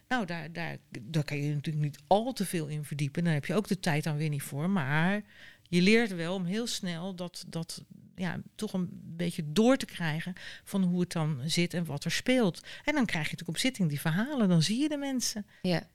nou, 0.07 0.25
daar, 0.25 0.51
daar, 0.51 0.77
daar 1.01 1.23
kan 1.23 1.37
je 1.37 1.53
natuurlijk 1.53 1.85
niet 1.85 1.99
al 2.07 2.33
te 2.33 2.45
veel 2.45 2.67
in 2.67 2.83
verdiepen. 2.83 3.23
Daar 3.23 3.33
heb 3.33 3.45
je 3.45 3.55
ook 3.55 3.67
de 3.67 3.79
tijd 3.79 4.03
dan 4.03 4.17
weer 4.17 4.29
niet 4.29 4.43
voor. 4.43 4.69
Maar 4.69 5.21
je 5.63 5.81
leert 5.81 6.15
wel 6.15 6.35
om 6.35 6.45
heel 6.45 6.67
snel 6.67 7.15
dat, 7.15 7.45
dat 7.47 7.83
ja, 8.15 8.41
toch 8.55 8.73
een 8.73 8.89
beetje 8.91 9.43
door 9.45 9.77
te 9.77 9.85
krijgen 9.85 10.33
van 10.63 10.83
hoe 10.83 10.99
het 10.99 11.11
dan 11.11 11.41
zit 11.45 11.73
en 11.73 11.85
wat 11.85 12.03
er 12.03 12.11
speelt. 12.11 12.65
En 12.83 12.93
dan 12.93 13.05
krijg 13.05 13.25
je 13.25 13.31
natuurlijk 13.31 13.57
op 13.57 13.63
zitting 13.63 13.89
die 13.89 13.99
verhalen, 13.99 14.49
dan 14.49 14.61
zie 14.61 14.81
je 14.81 14.89
de 14.89 14.97
mensen. 14.97 15.45
Ja. 15.61 15.87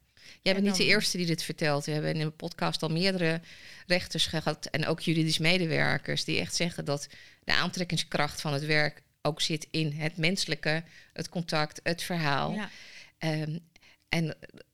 Jij 0.43 0.53
bent 0.55 0.67
niet 0.67 0.77
de 0.77 0.85
eerste 0.85 1.17
die 1.17 1.27
dit 1.27 1.43
vertelt. 1.43 1.85
We 1.85 1.93
hebben 1.93 2.15
in 2.15 2.21
een 2.21 2.37
podcast 2.37 2.83
al 2.83 2.89
meerdere 2.89 3.41
rechters 3.87 4.27
gehad 4.27 4.67
en 4.67 4.87
ook 4.87 5.01
juridisch 5.01 5.39
medewerkers 5.39 6.25
die 6.25 6.41
echt 6.41 6.55
zeggen 6.55 6.85
dat 6.85 7.09
de 7.45 7.53
aantrekkingskracht 7.53 8.41
van 8.41 8.53
het 8.53 8.65
werk 8.65 9.03
ook 9.23 9.41
zit 9.41 9.67
in 9.71 9.93
het 9.93 10.17
menselijke, 10.17 10.83
het 11.13 11.29
contact, 11.29 11.81
het 11.83 12.03
verhaal. 12.03 12.55
Ja. 12.55 12.71
Um, 13.19 13.61
en 14.09 14.27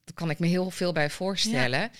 daar 0.04 0.14
kan 0.14 0.30
ik 0.30 0.38
me 0.38 0.46
heel 0.46 0.70
veel 0.70 0.92
bij 0.92 1.10
voorstellen. 1.10 1.80
Ja. 1.80 1.90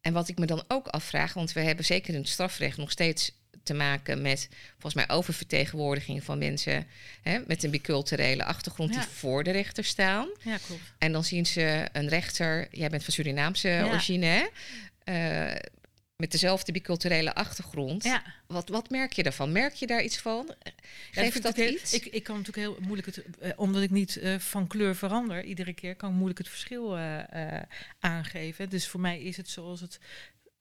En 0.00 0.12
wat 0.12 0.28
ik 0.28 0.38
me 0.38 0.46
dan 0.46 0.64
ook 0.68 0.86
afvraag, 0.86 1.32
want 1.32 1.52
we 1.52 1.60
hebben 1.60 1.84
zeker 1.84 2.14
in 2.14 2.20
het 2.20 2.28
strafrecht 2.28 2.76
nog 2.76 2.90
steeds 2.90 3.32
te 3.64 3.74
maken 3.74 4.22
met 4.22 4.48
volgens 4.72 4.94
mij 4.94 5.16
oververtegenwoordiging 5.16 6.24
van 6.24 6.38
mensen 6.38 6.86
hè, 7.22 7.38
met 7.46 7.62
een 7.62 7.70
biculturele 7.70 8.44
achtergrond 8.44 8.94
Ja. 8.94 9.00
die 9.00 9.08
voor 9.08 9.44
de 9.44 9.50
rechter 9.50 9.84
staan. 9.84 10.28
Ja, 10.42 10.56
klopt. 10.66 10.82
En 10.98 11.12
dan 11.12 11.24
zien 11.24 11.46
ze 11.46 11.88
een 11.92 12.08
rechter, 12.08 12.66
jij 12.70 12.88
bent 12.88 13.04
van 13.04 13.12
Surinaamse 13.12 13.68
Ja. 13.68 13.84
origine, 13.84 14.26
hè? 14.26 14.46
Eh, 15.04 15.56
met 16.16 16.30
dezelfde 16.32 16.72
biculturele 16.72 17.34
achtergrond. 17.34 18.04
Ja. 18.04 18.22
Wat, 18.46 18.68
wat 18.68 18.90
merk 18.90 19.12
je 19.12 19.22
daarvan? 19.22 19.52
Merk 19.52 19.72
je 19.74 19.86
daar 19.86 20.02
iets 20.02 20.18
van? 20.18 20.54
Geeft 21.10 21.42
dat 21.42 21.56
heel- 21.56 21.72
iets? 21.72 21.92
Ik, 21.94 22.06
ik 22.06 22.22
kan 22.22 22.36
natuurlijk 22.36 22.66
heel 22.66 22.76
moeilijk 22.86 23.06
het, 23.06 23.22
eh, 23.40 23.50
omdat 23.56 23.82
ik 23.82 23.90
niet 23.90 24.16
eh, 24.16 24.38
van 24.38 24.66
kleur 24.66 24.96
verander, 24.96 25.44
iedere 25.44 25.72
keer 25.72 25.94
kan 25.96 26.08
ik 26.08 26.14
moeilijk 26.14 26.38
het 26.38 26.48
verschil 26.48 26.96
eh, 26.96 27.54
eh, 27.56 27.62
aangeven. 28.00 28.68
Dus 28.68 28.88
voor 28.88 29.00
mij 29.00 29.20
is 29.22 29.36
het 29.36 29.48
zoals 29.48 29.80
het 29.80 29.98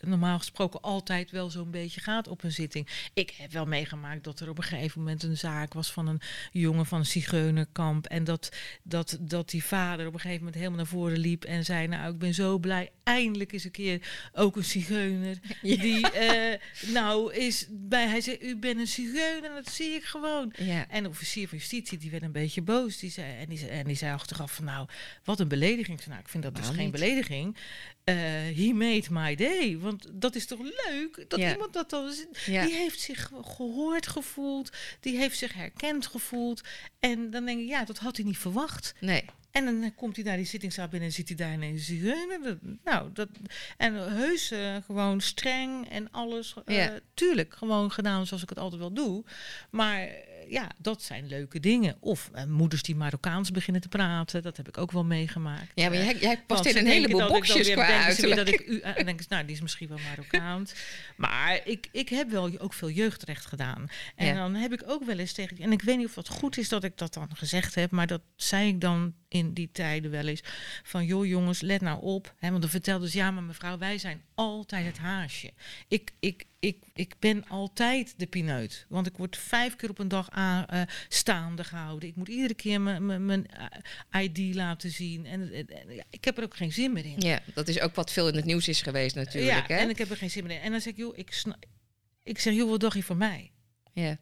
normaal 0.09 0.37
gesproken 0.37 0.81
altijd 0.81 1.31
wel 1.31 1.49
zo'n 1.49 1.71
beetje 1.71 2.01
gaat 2.01 2.27
op 2.27 2.43
een 2.43 2.51
zitting. 2.51 3.09
Ik 3.13 3.33
heb 3.37 3.51
wel 3.51 3.65
meegemaakt 3.65 4.23
dat 4.23 4.39
er 4.39 4.49
op 4.49 4.57
een 4.57 4.63
gegeven 4.63 4.99
moment 4.99 5.23
een 5.23 5.37
zaak 5.37 5.73
was 5.73 5.91
van 5.91 6.07
een 6.07 6.21
jongen 6.51 6.85
van 6.85 6.99
een 6.99 7.05
zigeunerkamp. 7.05 8.05
En 8.05 8.23
dat, 8.23 8.49
dat, 8.83 9.17
dat 9.21 9.49
die 9.49 9.63
vader 9.63 10.07
op 10.07 10.13
een 10.13 10.19
gegeven 10.19 10.43
moment 10.43 10.55
helemaal 10.55 10.77
naar 10.77 10.87
voren 10.87 11.17
liep 11.17 11.43
en 11.43 11.65
zei, 11.65 11.87
nou 11.87 12.13
ik 12.13 12.19
ben 12.19 12.33
zo 12.33 12.57
blij, 12.57 12.91
eindelijk 13.03 13.53
is 13.53 13.63
een 13.63 13.71
keer 13.71 14.29
ook 14.33 14.55
een 14.55 14.63
zigeuner. 14.63 15.37
Die 15.61 16.11
eh, 16.11 16.59
nou 16.93 17.33
is 17.33 17.67
bij, 17.69 18.07
hij 18.07 18.21
zei, 18.21 18.37
u 18.41 18.57
bent 18.57 18.79
een 18.79 18.87
zigeuner, 18.87 19.49
dat 19.53 19.73
zie 19.73 19.91
ik 19.91 20.03
gewoon. 20.03 20.53
ja. 20.57 20.87
En 20.89 21.03
de 21.03 21.09
officier 21.09 21.47
van 21.47 21.57
justitie 21.57 21.97
die 21.97 22.11
werd 22.11 22.23
een 22.23 22.31
beetje 22.31 22.61
boos. 22.61 22.97
Die 22.97 23.11
zei, 23.11 23.37
en, 23.37 23.49
die 23.49 23.57
zei, 23.57 23.71
en 23.71 23.85
die 23.85 23.95
zei 23.95 24.13
achteraf 24.13 24.53
van 24.53 24.65
nou, 24.65 24.87
wat 25.23 25.39
een 25.39 25.47
belediging. 25.47 26.05
Nou, 26.05 26.19
ik 26.19 26.27
vind 26.27 26.43
dat 26.43 26.55
dus 26.55 26.67
geen 26.67 26.91
belediging. 26.91 27.57
Eh 28.03 28.15
he 28.55 28.71
made 28.73 29.03
my 29.09 29.35
day. 29.35 29.77
Want 29.77 30.07
dat 30.11 30.35
is 30.35 30.45
toch 30.45 30.59
leuk 30.61 31.25
dat 31.27 31.39
Ja. 31.39 31.51
iemand 31.51 31.73
dat 31.73 31.89
dan... 31.89 32.13
Ja. 32.45 32.65
Die 32.65 32.75
heeft 32.75 32.99
zich 32.99 33.31
gehoord 33.41 34.07
gevoeld. 34.07 34.71
Die 34.99 35.17
heeft 35.17 35.37
zich 35.37 35.53
herkend 35.53 36.07
gevoeld. 36.07 36.61
En 36.99 37.29
dan 37.29 37.45
denk 37.45 37.59
ik, 37.61 37.67
ja, 37.67 37.85
dat 37.85 37.97
had 37.97 38.15
hij 38.17 38.25
niet 38.25 38.37
verwacht. 38.37 38.93
Nee. 38.99 39.25
En 39.51 39.65
dan 39.65 39.95
komt 39.95 40.15
hij 40.15 40.25
naar 40.25 40.37
die 40.37 40.45
zittingszaal 40.45 40.87
binnen 40.87 41.09
en 41.09 41.15
zit 41.15 41.27
hij 41.27 41.37
daar 41.37 41.53
ineens 41.53 41.85
zigeuner. 41.85 42.57
Nou, 42.83 43.09
dat, 43.13 43.29
en 43.77 43.93
heus 43.93 44.51
eh, 44.51 44.75
gewoon 44.85 45.21
streng 45.21 45.89
en 45.89 46.11
alles. 46.11 46.53
eh, 46.65 46.75
Ja. 46.75 46.99
Tuurlijk, 47.13 47.53
gewoon 47.55 47.91
gedaan 47.91 48.27
zoals 48.27 48.43
ik 48.43 48.49
het 48.49 48.59
altijd 48.59 48.81
wel 48.81 48.93
doe. 48.93 49.23
Maar 49.71 50.09
ja, 50.49 50.71
dat 50.77 51.01
zijn 51.01 51.27
leuke 51.27 51.60
dingen. 51.60 51.95
Of 51.99 52.29
eh, 52.34 52.43
moeders 52.43 52.82
die 52.82 52.95
Marokkaans 52.95 53.51
beginnen 53.51 53.82
te 53.82 53.88
praten. 53.88 54.41
Dat 54.41 54.58
heb 54.58 54.67
ik 54.67 54.77
ook 54.77 54.91
wel 54.91 55.03
meegemaakt. 55.03 55.71
Ja, 55.75 55.89
maar 55.89 55.97
jij, 55.97 56.17
jij 56.17 56.41
past 56.47 56.65
in 56.65 56.77
een 56.77 56.88
heleboel 56.88 57.27
boxjes 57.27 57.71
qua 57.71 58.03
uiterlijk. 58.03 58.36
dat 58.36 58.47
ik 58.47 58.67
u, 58.67 58.79
eh, 58.79 58.97
en 58.97 59.06
denken 59.06 59.23
ze, 59.23 59.34
nou, 59.34 59.45
die 59.45 59.56
is 59.56 59.62
misschien 59.62 59.88
wel 59.88 59.99
Marokkaans. 60.10 60.73
maar 61.15 61.62
ik, 61.65 61.88
ik 61.91 62.10
heb 62.10 62.29
wel 62.29 62.60
ook 62.60 62.73
veel 62.73 62.89
jeugdrecht 62.89 63.45
gedaan. 63.45 63.88
En 64.15 64.25
Ja. 64.25 64.34
dan 64.34 64.56
heb 64.56 64.73
ik 64.73 64.84
ook 64.86 65.03
wel 65.03 65.17
eens 65.17 65.34
tegen... 65.34 65.58
En 65.58 65.71
ik 65.71 65.82
weet 65.82 65.97
niet 65.97 66.08
of 66.08 66.13
dat 66.13 66.27
goed 66.27 66.58
is 66.58 66.69
dat 66.69 66.84
ik 66.84 66.97
dat 66.97 67.13
dan 67.13 67.36
gezegd 67.36 67.75
heb... 67.75 67.91
maar 67.91 68.08
dat 68.08 68.21
zei 68.36 68.67
ik 68.67 68.82
dan 68.82 69.13
in 69.27 69.53
die 69.53 69.69
tijden 69.71 70.12
wel 70.12 70.27
eens. 70.27 70.41
Van, 70.84 71.06
joh 71.06 71.25
jongens, 71.25 71.62
let 71.62 71.82
nou 71.82 72.01
op. 72.01 72.34
Hè, 72.38 72.49
want 72.49 72.62
dan 72.62 72.71
vertelde 72.71 73.10
ze, 73.10 73.17
ja, 73.17 73.32
maar 73.32 73.43
mevrouw, 73.43 73.77
wij 73.77 73.97
zijn 73.97 74.21
altijd 74.36 74.86
het 74.86 74.97
haasje. 74.97 75.51
Ik, 75.88 76.12
ik, 76.19 76.45
ik, 76.63 76.78
ik 76.93 77.13
ben 77.19 77.47
altijd 77.47 78.13
de 78.17 78.26
pineut. 78.26 78.86
Want 78.89 79.08
ik 79.08 79.17
word 79.17 79.38
vijf 79.38 79.76
keer 79.76 79.89
op 79.89 79.99
een 79.99 80.08
dag 80.08 80.30
aan, 80.30 80.65
eh, 80.65 80.82
staande 81.08 81.63
gehouden. 81.63 82.10
Ik 82.10 82.15
moet 82.15 82.28
iedere 82.28 82.54
keer 82.54 82.82
mijn- 82.82 83.26
mijn, 83.26 83.47
eh, 84.12 84.23
ID 84.23 84.56
laten 84.56 84.91
zien. 84.91 85.26
En, 85.26 85.54
en- 85.54 85.67
en 85.67 85.95
ja, 85.95 86.04
ik 86.10 86.26
heb 86.26 86.38
er 86.38 86.43
ook 86.43 86.56
geen 86.56 86.71
zin 86.71 86.93
meer 86.93 87.06
in. 87.06 87.19
Ja, 87.19 87.41
dat 87.54 87.67
is 87.67 87.80
ook 87.80 87.95
wat 87.95 88.12
veel 88.12 88.28
in 88.28 88.36
het 88.36 88.45
nieuws 88.45 88.67
is 88.67 88.82
geweest 88.82 89.15
natuurlijk. 89.15 89.67
ja, 89.67 89.76
hè? 89.76 89.82
en 89.82 89.89
ik 89.89 89.97
heb 89.97 90.10
er 90.10 90.17
geen 90.17 90.30
zin 90.32 90.43
meer 90.43 90.56
in. 90.56 90.62
En 90.62 90.71
dan 90.71 90.82
zeg 90.82 90.93
ik, 90.93 90.99
joh, 90.99 91.17
ik, 91.17 91.41
ik 92.23 92.39
zeg, 92.39 92.54
joh, 92.54 92.69
wat 92.69 92.80
dacht 92.80 92.95
je 92.95 93.04
van 93.04 93.17
mij? 93.17 93.52
ja. 93.93 94.17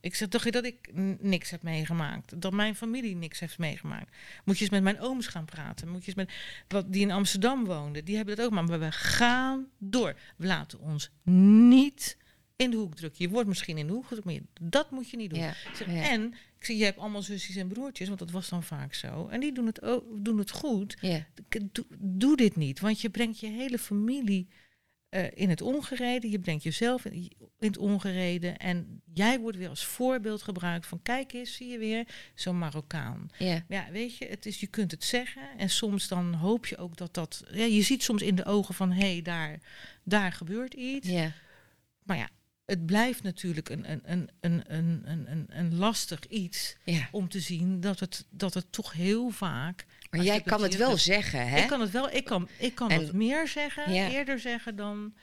Ik 0.00 0.14
zeg, 0.14 0.28
dacht 0.28 0.44
je 0.44 0.50
dat 0.50 0.64
ik 0.64 0.90
niks 1.20 1.50
heb 1.50 1.62
meegemaakt? 1.62 2.40
Dat 2.40 2.52
mijn 2.52 2.74
familie 2.74 3.16
niks 3.16 3.40
heeft 3.40 3.58
meegemaakt? 3.58 4.16
Moet 4.44 4.56
je 4.56 4.62
eens 4.62 4.72
met 4.72 4.82
mijn 4.82 5.00
ooms 5.00 5.26
gaan 5.26 5.44
praten? 5.44 5.88
Moet 5.88 6.00
je 6.04 6.06
eens 6.06 6.26
met 6.26 6.32
wat 6.68 6.92
die 6.92 7.02
in 7.02 7.10
Amsterdam 7.10 7.64
woonden? 7.64 8.04
Die 8.04 8.16
hebben 8.16 8.36
dat 8.36 8.44
ook, 8.46 8.52
maar 8.52 8.78
we 8.80 8.92
gaan 8.92 9.66
door. 9.78 10.14
We 10.36 10.46
laten 10.46 10.80
ons 10.80 11.10
niet 11.22 12.16
in 12.56 12.70
de 12.70 12.76
hoek 12.76 12.94
drukken. 12.94 13.24
Je 13.24 13.30
wordt 13.30 13.48
misschien 13.48 13.78
in 13.78 13.86
de 13.86 13.92
hoek 13.92 14.02
gedrukt, 14.06 14.24
maar 14.24 14.34
je- 14.34 14.42
dat 14.60 14.90
moet 14.90 15.10
je 15.10 15.16
niet 15.16 15.30
doen. 15.30 15.38
Ja. 15.38 15.54
Zeg, 15.74 15.86
ja. 15.86 16.10
En 16.10 16.34
Ik 16.58 16.64
zeg, 16.64 16.76
je 16.76 16.84
hebt 16.84 16.98
allemaal 16.98 17.22
zusjes 17.22 17.56
en 17.56 17.68
broertjes, 17.68 18.06
want 18.08 18.18
dat 18.20 18.30
was 18.30 18.48
dan 18.48 18.62
vaak 18.62 18.94
zo. 18.94 19.28
En 19.28 19.40
die 19.40 19.52
doen 19.52 19.66
het, 19.66 19.82
ook, 19.82 20.04
doen 20.24 20.38
het 20.38 20.50
goed. 20.50 20.96
Ja. 21.00 21.26
Doe, 21.72 21.84
doe 21.98 22.36
dit 22.36 22.56
niet, 22.56 22.80
want 22.80 23.00
je 23.00 23.10
brengt 23.10 23.40
je 23.40 23.46
hele 23.46 23.78
familie 23.78 24.48
eh, 25.08 25.24
in 25.34 25.48
het 25.48 25.60
ongereden. 25.60 26.30
Je 26.30 26.38
brengt 26.38 26.62
jezelf 26.62 27.04
in, 27.04 27.32
het 27.58 27.78
ongereden. 27.78 28.56
En 28.56 29.02
jij 29.12 29.40
wordt 29.40 29.56
weer 29.56 29.68
als 29.68 29.84
voorbeeld 29.84 30.42
gebruikt 30.42 30.86
van 30.86 31.02
kijk 31.02 31.32
eens, 31.32 31.54
zie 31.54 31.68
je 31.68 31.78
weer, 31.78 32.06
zo'n 32.34 32.58
Marokkaan. 32.58 33.30
Ja. 33.38 33.64
ja, 33.68 33.90
weet 33.90 34.16
je, 34.16 34.26
het 34.26 34.46
is, 34.46 34.60
je 34.60 34.66
kunt 34.66 34.90
het 34.90 35.04
zeggen. 35.04 35.42
En 35.56 35.70
soms 35.70 36.08
dan 36.08 36.34
hoop 36.34 36.66
je 36.66 36.76
ook 36.76 36.96
dat 36.96 37.14
dat. 37.14 37.44
Ja, 37.50 37.64
je 37.64 37.82
ziet 37.82 38.02
soms 38.02 38.22
in 38.22 38.34
de 38.34 38.44
ogen 38.44 38.74
van 38.74 38.92
hé, 38.92 39.12
hey, 39.12 39.22
daar, 39.22 39.58
daar 40.04 40.32
gebeurt 40.32 40.74
iets. 40.74 41.08
Ja. 41.08 41.32
Maar 42.02 42.16
ja, 42.16 42.28
het 42.64 42.86
blijft 42.86 43.22
natuurlijk 43.22 43.68
een, 43.68 43.92
een, 43.92 44.00
een, 44.04 44.30
een, 44.40 44.62
een, 44.66 45.30
een, 45.30 45.46
een 45.48 45.76
lastig 45.76 46.26
iets 46.26 46.76
om 47.10 47.28
te 47.28 47.40
zien 47.40 47.80
dat 47.80 48.00
het, 48.00 48.26
dat 48.30 48.54
het 48.54 48.72
toch 48.72 48.92
heel 48.92 49.30
vaak 49.30 49.86
maar 50.10 50.20
jij 50.20 50.40
kan 50.40 50.62
het 50.62 50.76
wel 50.76 50.96
zeggen, 50.96 51.48
hè? 51.48 51.58
Ik 51.58 51.66
kan 51.66 51.80
het 51.80 51.90
wel, 51.90 52.10
ik 52.10 52.24
kan, 52.24 52.48
ik 52.58 52.74
kan 52.74 52.90
het 52.90 53.12
meer 53.12 53.48
zeggen, 53.48 53.92
eerder 53.92 54.38
zeggen 54.38 54.76
dan. 54.76 55.14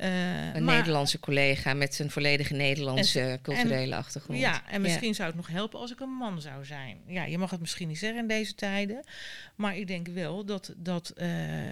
Uh, 0.00 0.54
een 0.54 0.64
Nederlandse 0.64 1.20
collega 1.20 1.74
met 1.74 1.94
zijn 1.94 2.10
volledige 2.10 2.54
Nederlandse 2.54 3.38
culturele 3.42 3.96
achtergrond. 3.96 4.38
Ja, 4.38 4.68
en 4.68 4.80
misschien 4.80 5.14
zou 5.14 5.28
het 5.28 5.36
nog 5.36 5.46
helpen 5.46 5.78
als 5.80 5.92
ik 5.92 6.00
een 6.00 6.16
man 6.16 6.40
zou 6.40 6.64
zijn. 6.64 6.98
Ja, 7.06 7.24
je 7.24 7.38
mag 7.38 7.50
het 7.50 7.60
misschien 7.60 7.88
niet 7.88 7.98
zeggen 7.98 8.20
in 8.20 8.26
deze 8.26 8.54
tijden. 8.54 9.04
Maar 9.54 9.76
ik 9.76 9.86
denk 9.86 10.06
wel 10.06 10.44
dat, 10.44 10.74
dat 10.76 11.12
uh, 11.16 11.26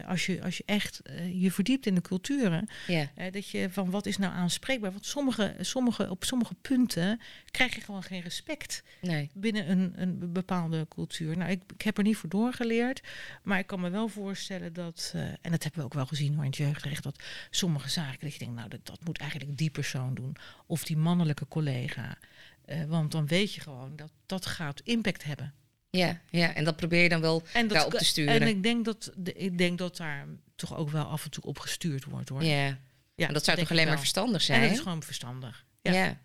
als, 0.07 0.27
je, 0.27 0.43
als 0.43 0.57
je 0.57 0.63
echt 0.67 1.01
uh, 1.11 1.43
je 1.43 1.53
verdiept 1.53 1.87
in 1.87 1.95
de 1.95 2.01
culturen, 2.01 2.69
ja. 2.87 3.11
dat 3.31 3.49
je 3.49 3.71
van 3.71 3.91
wat 3.91 4.07
is 4.07 4.19
nou 4.19 4.33
aanspreekbaar. 4.33 4.91
Want 4.91 5.07
sommige, 5.07 5.55
sommige, 5.61 6.11
op 6.11 6.25
sommige 6.25 6.55
punten 6.55 7.21
krijg 7.51 7.75
je 7.75 7.81
gewoon 7.81 8.03
geen 8.03 8.23
respect 8.23 8.83
nee. 9.01 9.31
binnen 9.35 9.71
een, 9.71 9.93
een 9.97 10.33
bepaalde 10.33 10.87
cultuur. 10.89 11.37
Nou, 11.37 11.51
ik, 11.51 11.63
ik 11.75 11.83
heb 11.83 11.99
er 11.99 12.05
niet 12.05 12.17
voor 12.17 12.29
doorgeleerd, 12.29 13.01
maar 13.43 13.59
ik 13.59 13.67
kan 13.67 13.81
me 13.81 13.91
wel 13.91 14.09
voorstellen 14.09 14.73
dat, 14.73 15.13
en 15.15 15.51
dat 15.51 15.63
hebben 15.63 15.81
we 15.81 15.87
ook 15.87 15.95
wel 15.95 16.07
gezien 16.07 16.35
hoor, 16.35 16.45
in 16.45 16.51
het 16.51 16.57
jeugdrecht, 16.57 17.03
dat 17.03 17.23
sommige 17.51 17.89
zaken 17.89 18.11
dat 18.21 18.33
je 18.33 18.39
denkt, 18.39 18.55
nou, 18.55 18.69
dat, 18.69 18.87
dat 18.87 19.05
moet 19.05 19.19
eigenlijk 19.19 19.59
die 19.59 19.71
persoon 19.71 20.15
doen. 20.15 20.37
Of 20.67 20.85
die 20.85 20.97
mannelijke 20.97 21.49
collega. 21.49 22.19
Uh, 22.67 22.85
want 22.85 23.13
dan 23.13 23.27
weet 23.27 23.55
je 23.55 23.61
gewoon 23.61 23.97
dat 23.97 24.11
dat 24.27 24.47
gaat 24.47 24.81
impact 24.85 25.25
hebben. 25.25 25.55
Ja, 25.91 26.21
ja, 26.31 26.55
en 26.55 26.65
dat 26.65 26.77
probeer 26.77 27.03
je 27.03 27.09
dan 27.09 27.21
wel 27.21 27.43
en 27.53 27.69
dat, 27.69 27.77
daarop 27.77 27.95
te 27.95 28.05
sturen. 28.05 28.41
En 28.41 28.49
ik 28.49 28.63
denk, 28.63 28.85
dat, 28.85 29.13
ik 29.25 29.59
denk 29.59 29.79
dat 29.79 29.97
daar 29.97 30.27
toch 30.57 30.77
ook 30.77 30.91
wel 30.91 31.05
af 31.05 31.25
en 31.25 31.31
toe 31.31 31.45
op 31.45 31.59
gestuurd 31.59 32.05
wordt 32.05 32.29
hoor. 32.29 32.45
Ja, 32.45 32.79
ja 33.15 33.27
en 33.27 33.33
dat 33.33 33.45
zou 33.45 33.59
toch 33.59 33.71
alleen 33.71 33.87
maar 33.87 33.99
verstandig 33.99 34.43
zijn? 34.43 34.61
En 34.61 34.69
dat 34.69 34.77
is 34.77 34.83
gewoon 34.83 35.03
verstandig. 35.03 35.65
Ja. 35.81 35.93
ja. 35.93 36.19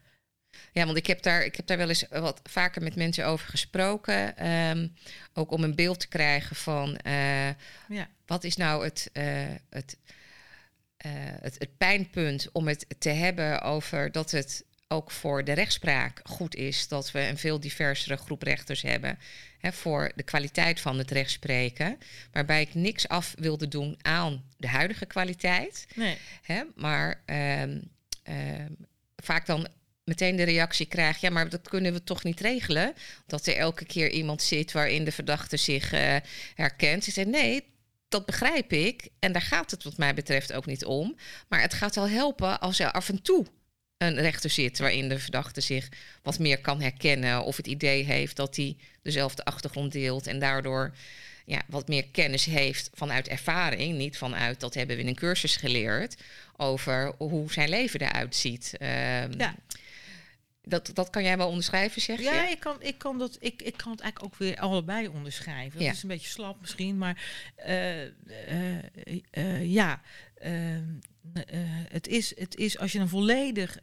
ja. 0.72 0.86
want 0.86 0.98
ik 0.98 1.08
heb, 1.08 1.22
daar, 1.22 1.46
ik 1.46 1.56
heb 1.56 1.68
daar 1.68 1.78
wel 1.78 1.90
eens 1.90 2.06
wat 2.10 2.40
vaker 2.44 2.82
met 2.82 2.96
mensen 2.96 3.26
over 3.26 3.50
gesproken. 3.50 4.48
Um, 4.48 4.94
ook 5.34 5.52
om 5.52 5.64
een 5.64 5.76
beeld 5.76 6.00
te 6.00 6.08
krijgen 6.08 6.56
van 6.56 7.00
uh, 7.08 7.48
ja. 7.88 8.10
wat 8.26 8.44
is 8.44 8.56
nou 8.56 8.84
het, 8.84 9.10
uh, 9.14 9.24
het 9.70 9.98
uh, 11.06 11.12
het, 11.42 11.56
het 11.58 11.78
pijnpunt 11.78 12.50
om 12.52 12.68
het 12.68 12.86
te 12.98 13.10
hebben 13.10 13.62
over 13.62 14.12
dat 14.12 14.32
het 14.32 14.66
ook 14.88 15.12
voor 15.12 15.44
de 15.44 15.52
rechtspraak 15.52 16.20
goed 16.24 16.56
is 16.56 16.88
dat 16.88 17.12
we 17.12 17.20
een 17.20 17.38
veel 17.38 17.60
diversere 17.60 18.18
groep 18.18 18.42
rechters 18.42 18.82
hebben. 18.82 19.20
Hè, 19.60 19.72
voor 19.72 20.12
de 20.16 20.24
kwaliteit 20.24 20.80
van 20.80 20.98
het 20.98 21.12
rechtspreken. 21.12 21.98
Waarbij 22.32 22.62
ik 22.62 22.74
niks 22.74 23.08
af 23.08 23.34
wilde 23.40 23.68
doen 23.68 24.00
aan 24.02 24.44
de 24.58 24.68
huidige 24.68 25.06
kwaliteit. 25.06 25.88
Nee. 25.96 26.18
Hè, 26.42 26.64
maar 26.76 27.24
uh, 27.26 27.64
uh, 27.64 27.76
vaak 29.16 29.46
dan 29.46 29.68
meteen 30.04 30.36
de 30.36 30.44
reactie 30.44 30.86
krijg: 30.86 31.18
ja, 31.18 31.30
maar 31.30 31.50
dat 31.50 31.70
kunnen 31.70 31.94
we 31.94 32.04
toch 32.04 32.24
niet 32.24 32.40
regelen? 32.40 32.94
Dat 33.26 33.48
er 33.48 33.56
elke 33.56 33.86
keer 33.86 34.10
iemand 34.10 34.42
zit 34.42 34.72
waarin 34.72 35.04
de 35.04 35.12
verdachte 35.12 35.58
zich 35.58 35.94
uh, 35.94 36.16
herkent. 36.56 37.04
Ze 37.04 37.12
zei: 37.12 37.30
nee, 37.30 37.64
dat 38.08 38.26
begrijp 38.26 38.74
ik. 38.74 39.10
En 39.20 39.32
daar 39.32 39.42
gaat 39.42 39.72
het 39.72 39.84
wat 39.84 39.98
mij 39.98 40.14
betreft 40.14 40.54
ook 40.54 40.66
niet 40.66 40.86
om. 40.86 41.16
Maar 41.48 41.62
het 41.62 41.74
gaat 41.74 41.96
wel 41.96 42.10
helpen 42.10 42.60
als 42.60 42.80
er 42.80 42.92
af 42.92 43.10
en 43.10 43.22
toe 43.22 43.46
een 43.98 44.16
rechter 44.16 44.50
zit 44.50 44.80
waarin 44.80 45.10
de 45.10 45.20
verdachte 45.20 45.62
zich 45.62 45.90
wat 46.22 46.40
meer 46.40 46.62
kan 46.62 46.82
herkennen. 46.82 47.44
Of 47.44 47.58
het 47.58 47.68
idee 47.68 48.04
heeft 48.04 48.36
dat 48.36 48.56
hij 48.56 48.78
dezelfde 49.02 49.46
achtergrond 49.46 49.92
deelt 49.92 50.28
en 50.28 50.40
daardoor 50.40 50.96
ja, 51.46 51.62
wat 51.68 51.88
meer 51.88 52.08
kennis 52.08 52.46
heeft 52.46 52.90
vanuit 52.94 53.28
ervaring. 53.28 53.98
Niet 53.98 54.18
vanuit 54.18 54.60
dat 54.60 54.74
hebben 54.74 54.96
we 54.96 55.02
in 55.02 55.08
een 55.08 55.16
cursus 55.16 55.56
geleerd 55.56 56.16
over 56.58 57.14
hoe 57.18 57.52
zijn 57.52 57.70
leven 57.70 58.00
eruit 58.00 58.36
ziet. 58.36 58.74
Um, 58.74 58.88
ja. 59.38 59.56
Dat, 60.68 60.92
dat 60.94 61.10
kan 61.10 61.24
jij 61.24 61.38
wel 61.38 61.48
onderschrijven, 61.48 62.02
zeg 62.02 62.18
je? 62.18 62.24
Ja, 62.24 62.50
ik 62.50 62.60
kan, 62.60 62.76
ik, 62.80 62.98
kan 62.98 63.18
dat, 63.18 63.38
ik, 63.40 63.62
ik 63.62 63.78
kan 63.78 63.92
het 63.92 64.02
eigenlijk 64.02 64.34
ook 64.34 64.40
weer 64.40 64.60
allebei 64.60 65.08
onderschrijven. 65.08 65.78
Dat 65.78 65.88
ja. 65.88 65.92
is 65.92 66.04
een 66.04 66.10
beetje 66.10 66.30
slap 66.30 66.62
misschien, 66.62 66.98
maar 66.98 67.24
uh, 67.68 68.04
uh, 68.04 68.12
uh, 69.32 69.66
ja. 69.66 70.02
het, 71.90 72.08
is, 72.08 72.40
het 72.40 72.56
is 72.56 72.80
als 72.80 72.92
je 72.92 73.00
een 73.00 73.10
volledig 73.10 73.78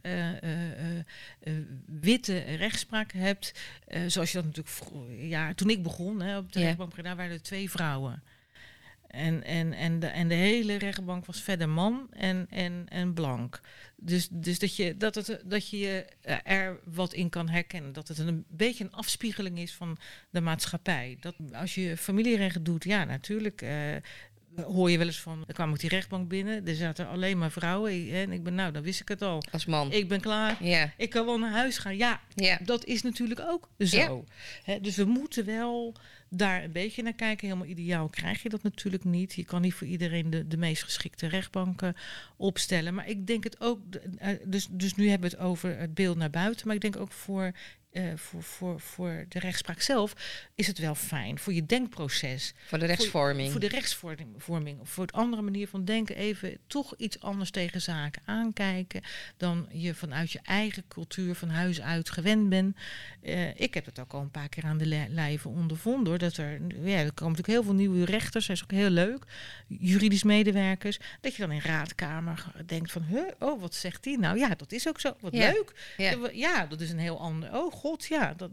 witte 1.86 2.38
rechtspraak 2.38 3.12
hebt, 3.12 3.52
zoals 4.06 4.32
je 4.32 4.42
dat 4.42 4.46
natuurlijk 4.46 4.76
ja, 5.30 5.54
toen 5.54 5.70
ik 5.70 5.82
begon 5.82 6.20
hè, 6.20 6.38
op 6.38 6.52
de 6.52 6.58
ja. 6.58 6.64
rechtbank, 6.64 7.02
daar 7.02 7.16
waren 7.16 7.32
er 7.32 7.42
twee 7.42 7.70
vrouwen. 7.70 8.22
En, 9.14 9.44
en, 9.44 9.72
en, 9.72 10.00
de, 10.00 10.06
en 10.06 10.28
de 10.28 10.34
hele 10.34 10.76
rechtbank 10.76 11.26
was 11.26 11.42
verder 11.42 11.68
man 11.68 12.06
en, 12.10 12.46
en, 12.50 12.86
en 12.88 13.14
blank. 13.14 13.60
Dus, 13.96 14.28
dus 14.30 14.58
dat, 14.58 14.76
je, 14.76 14.96
dat, 14.96 15.14
het, 15.14 15.42
dat 15.44 15.68
je 15.70 16.06
er 16.44 16.80
wat 16.84 17.12
in 17.12 17.30
kan 17.30 17.48
herkennen. 17.48 17.92
Dat 17.92 18.08
het 18.08 18.18
een 18.18 18.44
beetje 18.48 18.84
een 18.84 18.92
afspiegeling 18.92 19.58
is 19.58 19.74
van 19.74 19.98
de 20.30 20.40
maatschappij. 20.40 21.16
Dat 21.20 21.34
als 21.52 21.74
je 21.74 21.96
familierecht 21.96 22.64
doet, 22.64 22.84
ja, 22.84 23.04
natuurlijk. 23.04 23.62
Uh, 23.62 23.96
hoor 24.62 24.90
je 24.90 24.98
wel 24.98 25.06
eens 25.06 25.20
van, 25.20 25.36
dan 25.36 25.54
kwam 25.54 25.74
ik 25.74 25.80
die 25.80 25.88
rechtbank 25.88 26.28
binnen, 26.28 26.66
er 26.66 26.74
zaten 26.74 27.08
alleen 27.08 27.38
maar 27.38 27.50
vrouwen. 27.50 28.10
En 28.12 28.32
ik 28.32 28.42
ben, 28.42 28.54
nou, 28.54 28.72
dan 28.72 28.82
wist 28.82 29.00
ik 29.00 29.08
het 29.08 29.22
al. 29.22 29.42
Als 29.50 29.66
man. 29.66 29.92
Ik 29.92 30.08
ben 30.08 30.20
klaar. 30.20 30.64
Ja. 30.64 30.92
Ik 30.96 31.10
kan 31.10 31.26
wel 31.26 31.38
naar 31.38 31.50
huis 31.50 31.78
gaan. 31.78 31.96
Ja, 31.96 32.20
ja. 32.34 32.58
dat 32.64 32.84
is 32.84 33.02
natuurlijk 33.02 33.40
ook 33.40 33.68
zo. 33.78 34.24
Dus 34.80 34.96
we 34.96 35.04
moeten 35.04 35.44
wel 35.44 35.94
daar 36.28 36.64
een 36.64 36.72
beetje 36.72 37.02
naar 37.02 37.14
kijken. 37.14 37.48
Helemaal 37.48 37.68
ideaal 37.68 38.08
krijg 38.08 38.42
je 38.42 38.48
dat 38.48 38.62
natuurlijk 38.62 39.04
niet. 39.04 39.34
Je 39.34 39.44
kan 39.44 39.60
niet 39.60 39.74
voor 39.74 39.86
iedereen 39.86 40.30
de, 40.30 40.46
de 40.46 40.56
meest 40.56 40.82
geschikte 40.82 41.26
rechtbanken 41.26 41.94
opstellen. 42.36 42.94
Maar 42.94 43.08
ik 43.08 43.26
denk 43.26 43.44
het 43.44 43.60
ook, 43.60 43.80
dus, 44.44 44.68
dus 44.70 44.94
nu 44.94 45.08
hebben 45.08 45.30
we 45.30 45.36
het 45.36 45.44
over 45.44 45.78
het 45.78 45.94
beeld 45.94 46.16
naar 46.16 46.30
buiten. 46.30 46.66
Maar 46.66 46.76
ik 46.76 46.82
denk 46.82 46.96
ook 46.96 47.12
voor 47.12 47.52
uh, 47.94 48.12
voor, 48.16 48.42
voor, 48.42 48.80
voor 48.80 49.24
de 49.28 49.38
rechtspraak 49.38 49.80
zelf 49.80 50.14
is 50.54 50.66
het 50.66 50.78
wel 50.78 50.94
fijn. 50.94 51.38
Voor 51.38 51.52
je 51.52 51.66
denkproces. 51.66 52.54
Voor 52.66 52.78
de 52.78 52.86
rechtsvorming. 52.86 53.50
Voor, 53.50 53.60
voor 53.60 53.68
de 53.68 53.76
rechtsvorming. 53.76 54.80
Of 54.80 54.88
voor 54.88 55.04
het 55.04 55.12
andere 55.12 55.42
manier 55.42 55.68
van 55.68 55.84
denken. 55.84 56.16
Even 56.16 56.58
toch 56.66 56.94
iets 56.96 57.20
anders 57.20 57.50
tegen 57.50 57.80
zaken 57.80 58.22
aankijken. 58.24 59.02
Dan 59.36 59.68
je 59.72 59.94
vanuit 59.94 60.32
je 60.32 60.40
eigen 60.42 60.84
cultuur 60.88 61.34
van 61.34 61.48
huis 61.48 61.80
uit 61.80 62.10
gewend 62.10 62.48
bent. 62.48 62.76
Uh, 63.22 63.60
ik 63.60 63.74
heb 63.74 63.84
het 63.84 63.98
ook 63.98 64.12
al 64.12 64.20
een 64.20 64.30
paar 64.30 64.48
keer 64.48 64.64
aan 64.64 64.78
de 64.78 65.06
lijve 65.08 65.48
ondervonden. 65.48 66.06
Hoor, 66.06 66.18
dat 66.18 66.36
er, 66.36 66.60
ja, 66.68 66.98
er 66.98 67.12
komen 67.12 67.36
natuurlijk 67.36 67.46
heel 67.46 67.62
veel 67.62 67.74
nieuwe 67.74 68.04
rechters. 68.04 68.46
Dat 68.46 68.56
is 68.56 68.62
ook 68.62 68.70
heel 68.70 68.90
leuk. 68.90 69.24
Juridisch 69.66 70.22
medewerkers. 70.22 70.98
Dat 71.20 71.34
je 71.34 71.42
dan 71.42 71.52
in 71.52 71.60
raadkamer 71.60 72.44
denkt 72.66 72.92
van... 72.92 73.02
Huh, 73.02 73.30
oh, 73.38 73.60
wat 73.60 73.74
zegt 73.74 74.02
die 74.02 74.18
nou? 74.18 74.38
Ja, 74.38 74.48
dat 74.48 74.72
is 74.72 74.88
ook 74.88 75.00
zo. 75.00 75.16
Wat 75.20 75.32
ja. 75.32 75.52
leuk. 75.52 75.94
Ja. 75.96 76.28
ja, 76.32 76.66
dat 76.66 76.80
is 76.80 76.90
een 76.90 76.98
heel 76.98 77.20
ander... 77.20 77.54
Oh, 77.54 77.72
god, 77.84 78.04
ja. 78.06 78.34
Dat, 78.36 78.50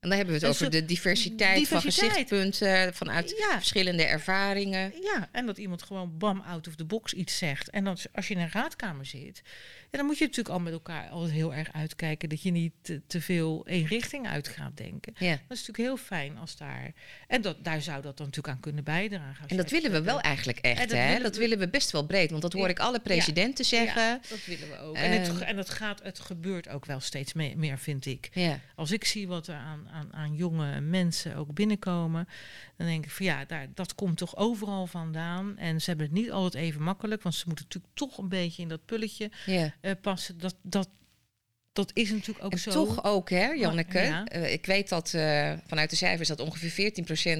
en 0.00 0.08
dan 0.08 0.16
hebben 0.18 0.34
we 0.40 0.46
het 0.46 0.50
over 0.50 0.70
de 0.70 0.84
diversiteit, 0.84 1.58
diversiteit. 1.58 2.08
van 2.08 2.10
gezichtspunten, 2.10 2.94
vanuit 2.94 3.34
Ja. 3.38 3.52
verschillende 3.56 4.02
ervaringen. 4.04 4.92
Ja, 5.02 5.28
en 5.32 5.46
dat 5.46 5.58
iemand 5.58 5.82
gewoon 5.82 6.18
bam 6.18 6.40
out 6.40 6.68
of 6.68 6.74
the 6.74 6.84
box 6.84 7.12
iets 7.12 7.38
zegt. 7.38 7.70
En 7.70 7.84
dan, 7.84 7.96
als 8.12 8.28
je 8.28 8.34
in 8.34 8.40
een 8.40 8.50
raadkamer 8.52 9.06
zit, 9.06 9.42
ja, 9.90 9.98
dan 9.98 10.06
moet 10.06 10.18
je 10.18 10.24
natuurlijk 10.24 10.54
al 10.54 10.60
met 10.60 10.72
elkaar 10.72 11.08
altijd 11.08 11.32
heel 11.32 11.54
erg 11.54 11.72
uitkijken 11.72 12.28
dat 12.28 12.42
je 12.42 12.50
niet 12.50 12.72
te, 12.82 13.00
te 13.06 13.20
veel 13.20 13.66
één 13.66 13.86
richting 13.86 14.26
uit 14.28 14.48
gaat 14.48 14.76
denken. 14.76 15.12
Ja. 15.18 15.30
Dat 15.30 15.38
is 15.56 15.66
natuurlijk 15.66 15.78
heel 15.78 15.96
fijn 15.96 16.38
als 16.38 16.56
daar. 16.56 16.92
En 17.28 17.42
dat, 17.42 17.64
daar 17.64 17.82
zou 17.82 18.02
dat 18.02 18.16
dan 18.16 18.26
natuurlijk 18.26 18.54
aan 18.54 18.60
kunnen 18.60 18.84
bijdragen. 18.84 19.48
En 19.48 19.56
dat 19.56 19.70
willen 19.70 19.90
we 19.90 20.02
wel 20.02 20.20
eigenlijk 20.20 20.58
echt, 20.58 20.78
dat 20.88 20.90
hè? 20.98 21.06
willen 21.06 21.22
dat 21.22 21.34
we- 21.34 21.40
willen 21.40 21.58
we 21.58 21.68
best 21.68 21.90
wel 21.90 22.06
breed, 22.06 22.30
want 22.30 22.42
dat 22.42 22.52
hoor 22.52 22.68
ik 22.68 22.78
alle 22.78 23.00
presidenten 23.00 23.64
zeggen. 23.64 24.02
Ja, 24.02 24.20
dat 24.28 24.44
willen 24.44 24.68
we 24.68 24.78
ook. 24.78 24.94
En 24.96 25.12
het, 25.12 25.28
Ehm. 25.28 25.42
en 25.42 25.56
het, 25.56 25.70
gaat, 25.70 26.02
het 26.02 26.18
gebeurt 26.20 26.68
ook 26.68 26.84
wel 26.84 27.00
steeds 27.00 27.32
me- 27.32 27.54
meer, 27.56 27.78
vind 27.78 28.06
ik. 28.06 28.28
Ja. 28.32 28.60
Als 28.74 28.90
ik 28.90 29.04
zie 29.04 29.28
wat 29.28 29.46
er 29.46 29.54
aan, 29.54 29.88
aan, 29.92 30.12
aan 30.14 30.34
jonge 30.34 30.80
mensen 30.80 31.36
ook 31.36 31.54
binnenkomen, 31.54 32.28
dan 32.76 32.86
denk 32.86 33.04
ik 33.04 33.10
van 33.10 33.26
ja, 33.26 33.44
daar, 33.44 33.66
dat 33.74 33.94
komt 33.94 34.16
toch 34.16 34.36
overal 34.36 34.86
vandaan. 34.86 35.56
En 35.58 35.80
ze 35.80 35.88
hebben 35.88 36.06
het 36.06 36.14
niet 36.14 36.30
altijd 36.30 36.64
even 36.64 36.82
makkelijk, 36.82 37.22
want 37.22 37.34
ze 37.34 37.42
moeten 37.46 37.64
natuurlijk 37.64 37.94
toch 37.94 38.18
een 38.18 38.28
beetje 38.28 38.62
in 38.62 38.68
dat 38.68 38.84
pulletje 38.84 39.30
ja. 39.46 39.74
Eh, 39.80 39.92
passen. 40.00 40.38
Dat, 40.38 40.56
dat, 40.62 40.88
dat 41.72 41.90
is 41.94 42.10
natuurlijk 42.10 42.44
ook 42.44 42.52
En 42.52 42.58
zo. 42.58 42.70
toch 42.70 43.04
ook, 43.04 43.30
hè, 43.30 43.46
Janneke? 43.46 44.00
Ja. 44.00 44.24
Eh, 44.26 44.52
ik 44.52 44.66
weet 44.66 44.88
dat 44.88 45.14
eh, 45.14 45.52
vanuit 45.66 45.90
de 45.90 45.96
cijfers 45.96 46.28
dat 46.28 46.40
ongeveer 46.40 46.92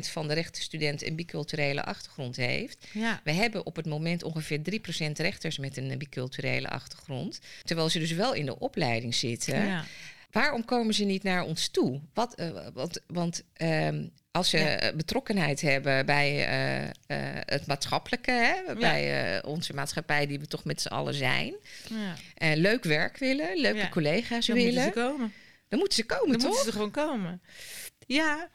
14% 0.06 0.10
van 0.10 0.28
de 0.28 0.34
rechtenstudenten 0.34 1.06
een 1.06 1.16
biculturele 1.16 1.84
achtergrond 1.84 2.36
heeft. 2.36 2.86
Ja, 2.92 3.20
We 3.24 3.32
hebben 3.32 3.66
op 3.66 3.76
het 3.76 3.86
moment 3.86 4.22
ongeveer 4.22 4.58
3% 4.58 5.12
rechters 5.12 5.58
met 5.58 5.76
een 5.76 5.98
biculturele 5.98 6.68
achtergrond. 6.68 7.40
Terwijl 7.64 7.88
ze 7.88 7.98
dus 7.98 8.12
wel 8.12 8.34
in 8.34 8.46
de 8.46 8.58
opleiding 8.58 9.14
zitten. 9.14 9.66
ja. 9.66 9.84
Waarom 10.30 10.64
komen 10.64 10.94
ze 10.94 11.04
niet 11.04 11.22
naar 11.22 11.42
ons 11.44 11.68
toe? 11.68 12.00
Wat, 12.14 12.40
uh, 12.40 12.66
want 12.74 13.00
want 13.06 13.44
als 14.38 14.50
ze 14.50 14.92
betrokkenheid 14.96 15.60
hebben 15.60 16.06
bij 16.06 16.30
uh, 16.30 16.84
uh, 16.84 16.90
het 17.44 17.66
maatschappelijke, 17.66 18.30
hè, 18.30 18.74
bij 18.74 19.42
onze 19.44 19.74
maatschappij 19.74 20.26
die 20.26 20.40
we 20.40 20.46
toch 20.46 20.64
met 20.64 20.80
z'n 20.80 20.88
allen 20.88 21.14
zijn, 21.14 21.54
ja. 21.88 22.54
leuk 22.54 22.84
werk 22.84 23.18
willen, 23.18 23.60
leuke 23.60 23.88
collega's 23.88 24.46
dan 24.46 24.56
willen, 24.56 24.82
moeten 24.82 24.92
ze 24.92 25.00
komen. 25.00 25.32
dan 25.68 25.78
moeten 25.78 25.98
ze 25.98 26.04
komen, 26.04 26.28
dan 26.28 26.38
toch? 26.38 26.48
moeten 26.48 26.64
ze 26.64 26.72
gewoon 26.72 26.90
komen. 26.90 27.40
Ja, 28.06 28.48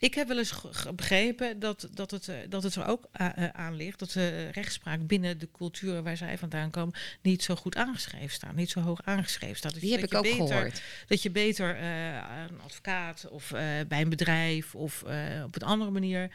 ik 0.00 0.14
heb 0.14 0.28
wel 0.28 0.38
eens 0.38 0.54
begrepen 0.94 1.58
dat, 1.58 1.88
dat, 1.94 2.10
het, 2.10 2.30
dat 2.48 2.62
het 2.62 2.74
er 2.74 2.86
ook 2.86 3.08
aan 3.52 3.76
ligt 3.76 3.98
dat 3.98 4.10
de 4.10 4.48
rechtspraak 4.48 5.06
binnen 5.06 5.38
de 5.38 5.48
culturen 5.52 6.04
waar 6.04 6.16
zij 6.16 6.38
vandaan 6.38 6.70
komen 6.70 6.94
niet 7.22 7.42
zo 7.42 7.54
goed 7.54 7.76
aangeschreven 7.76 8.30
staat, 8.30 8.54
niet 8.54 8.70
zo 8.70 8.80
hoog 8.80 9.00
aangeschreven 9.04 9.56
staat. 9.56 9.72
Dus 9.72 9.82
Die 9.82 9.92
heb 9.92 10.02
ik 10.02 10.14
ook 10.14 10.22
beter, 10.22 10.46
gehoord. 10.46 10.82
Dat 11.06 11.22
je 11.22 11.30
beter 11.30 11.80
uh, 11.80 12.14
een 12.48 12.60
advocaat 12.64 13.28
of 13.30 13.50
uh, 13.50 13.60
bij 13.88 14.00
een 14.00 14.08
bedrijf 14.08 14.74
of 14.74 15.02
uh, 15.06 15.44
op 15.44 15.56
een 15.56 15.68
andere 15.68 15.90
manier 15.90 16.30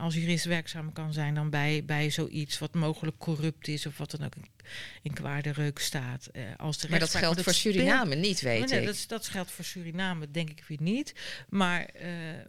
als 0.00 0.14
jurist 0.14 0.44
werkzaam 0.44 0.92
kan 0.92 1.12
zijn 1.12 1.34
dan 1.34 1.50
bij, 1.50 1.82
bij 1.84 2.10
zoiets 2.10 2.58
wat 2.58 2.74
mogelijk 2.74 3.18
corrupt 3.18 3.68
is 3.68 3.86
of 3.86 3.98
wat 3.98 4.10
dan 4.10 4.24
ook 4.24 4.34
in 5.02 5.12
kwade 5.14 5.50
reuk 5.50 5.78
staat. 5.78 6.30
als 6.56 6.78
de 6.78 6.88
maar 6.88 6.98
dat 6.98 7.14
geldt 7.14 7.42
voor 7.42 7.54
Suriname 7.54 8.14
niet, 8.14 8.40
weet 8.40 8.70
nee, 8.70 8.80
ik. 8.80 8.86
Dat, 8.86 9.04
dat 9.08 9.26
geldt 9.28 9.50
voor 9.50 9.64
Suriname 9.64 10.30
denk 10.30 10.50
ik 10.50 10.64
weer 10.68 10.82
niet. 10.82 11.14
Maar 11.48 11.90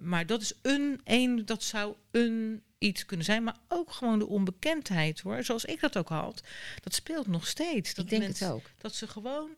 maar 0.02 0.26
dat 0.26 0.42
is 0.42 0.54
een, 0.62 1.02
een, 1.04 1.46
dat 1.46 1.64
zou 1.64 1.96
een 2.12 2.62
iets 2.78 3.06
kunnen 3.06 3.26
zijn, 3.26 3.44
maar 3.44 3.58
ook 3.68 3.92
gewoon 3.92 4.20
de 4.20 4.28
onbekendheid 4.28 5.20
hoor. 5.20 5.44
Zoals 5.44 5.66
ik 5.66 5.80
dat 5.80 5.98
ook 5.98 6.10
had. 6.10 6.44
Dat 6.82 6.94
speelt 6.94 7.28
nog 7.28 7.48
steeds. 7.48 7.94
Dat 7.94 8.06
ik 8.06 8.12
denk 8.12 8.24
het 8.24 8.44
ook. 8.44 8.70
Dat 8.78 8.96
ze 8.96 9.08
gewoon. 9.08 9.50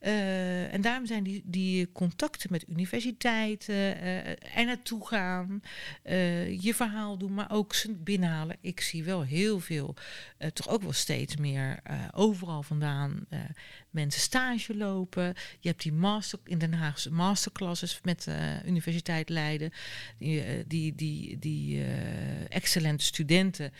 Uh, 0.00 0.72
en 0.72 0.80
daarom 0.80 1.06
zijn 1.06 1.24
die, 1.24 1.42
die 1.44 1.92
contacten 1.92 2.52
met 2.52 2.64
universiteiten 2.68 3.74
uh, 3.74 4.28
er 4.28 4.64
naartoe 4.64 5.06
gaan, 5.06 5.62
uh, 6.04 6.60
je 6.60 6.74
verhaal 6.74 7.18
doen, 7.18 7.34
maar 7.34 7.50
ook 7.50 7.74
ze 7.74 7.94
binnenhalen. 7.94 8.56
Ik 8.60 8.80
zie 8.80 9.04
wel 9.04 9.22
heel 9.22 9.60
veel, 9.60 9.94
toch 10.52 10.68
ook 10.68 10.82
wel 10.82 10.92
steeds 10.92 11.36
meer 11.36 11.80
overal 12.14 12.62
vandaan 12.62 13.26
mensen 13.90 14.20
stage 14.20 14.76
lopen. 14.76 15.34
Je 15.60 15.68
hebt 15.68 15.82
die 15.82 15.92
master 15.92 16.38
in 16.44 16.58
Den 16.58 16.72
Haag 16.72 17.08
masterclasses 17.10 18.00
met 18.02 18.26
uh, 18.28 18.64
Universiteit 18.66 19.28
Leiden. 19.28 19.72
Die, 20.18 20.66
die, 20.66 20.94
die, 20.94 21.38
die 21.38 21.84
excellente 22.48 23.04
studenten. 23.04 23.72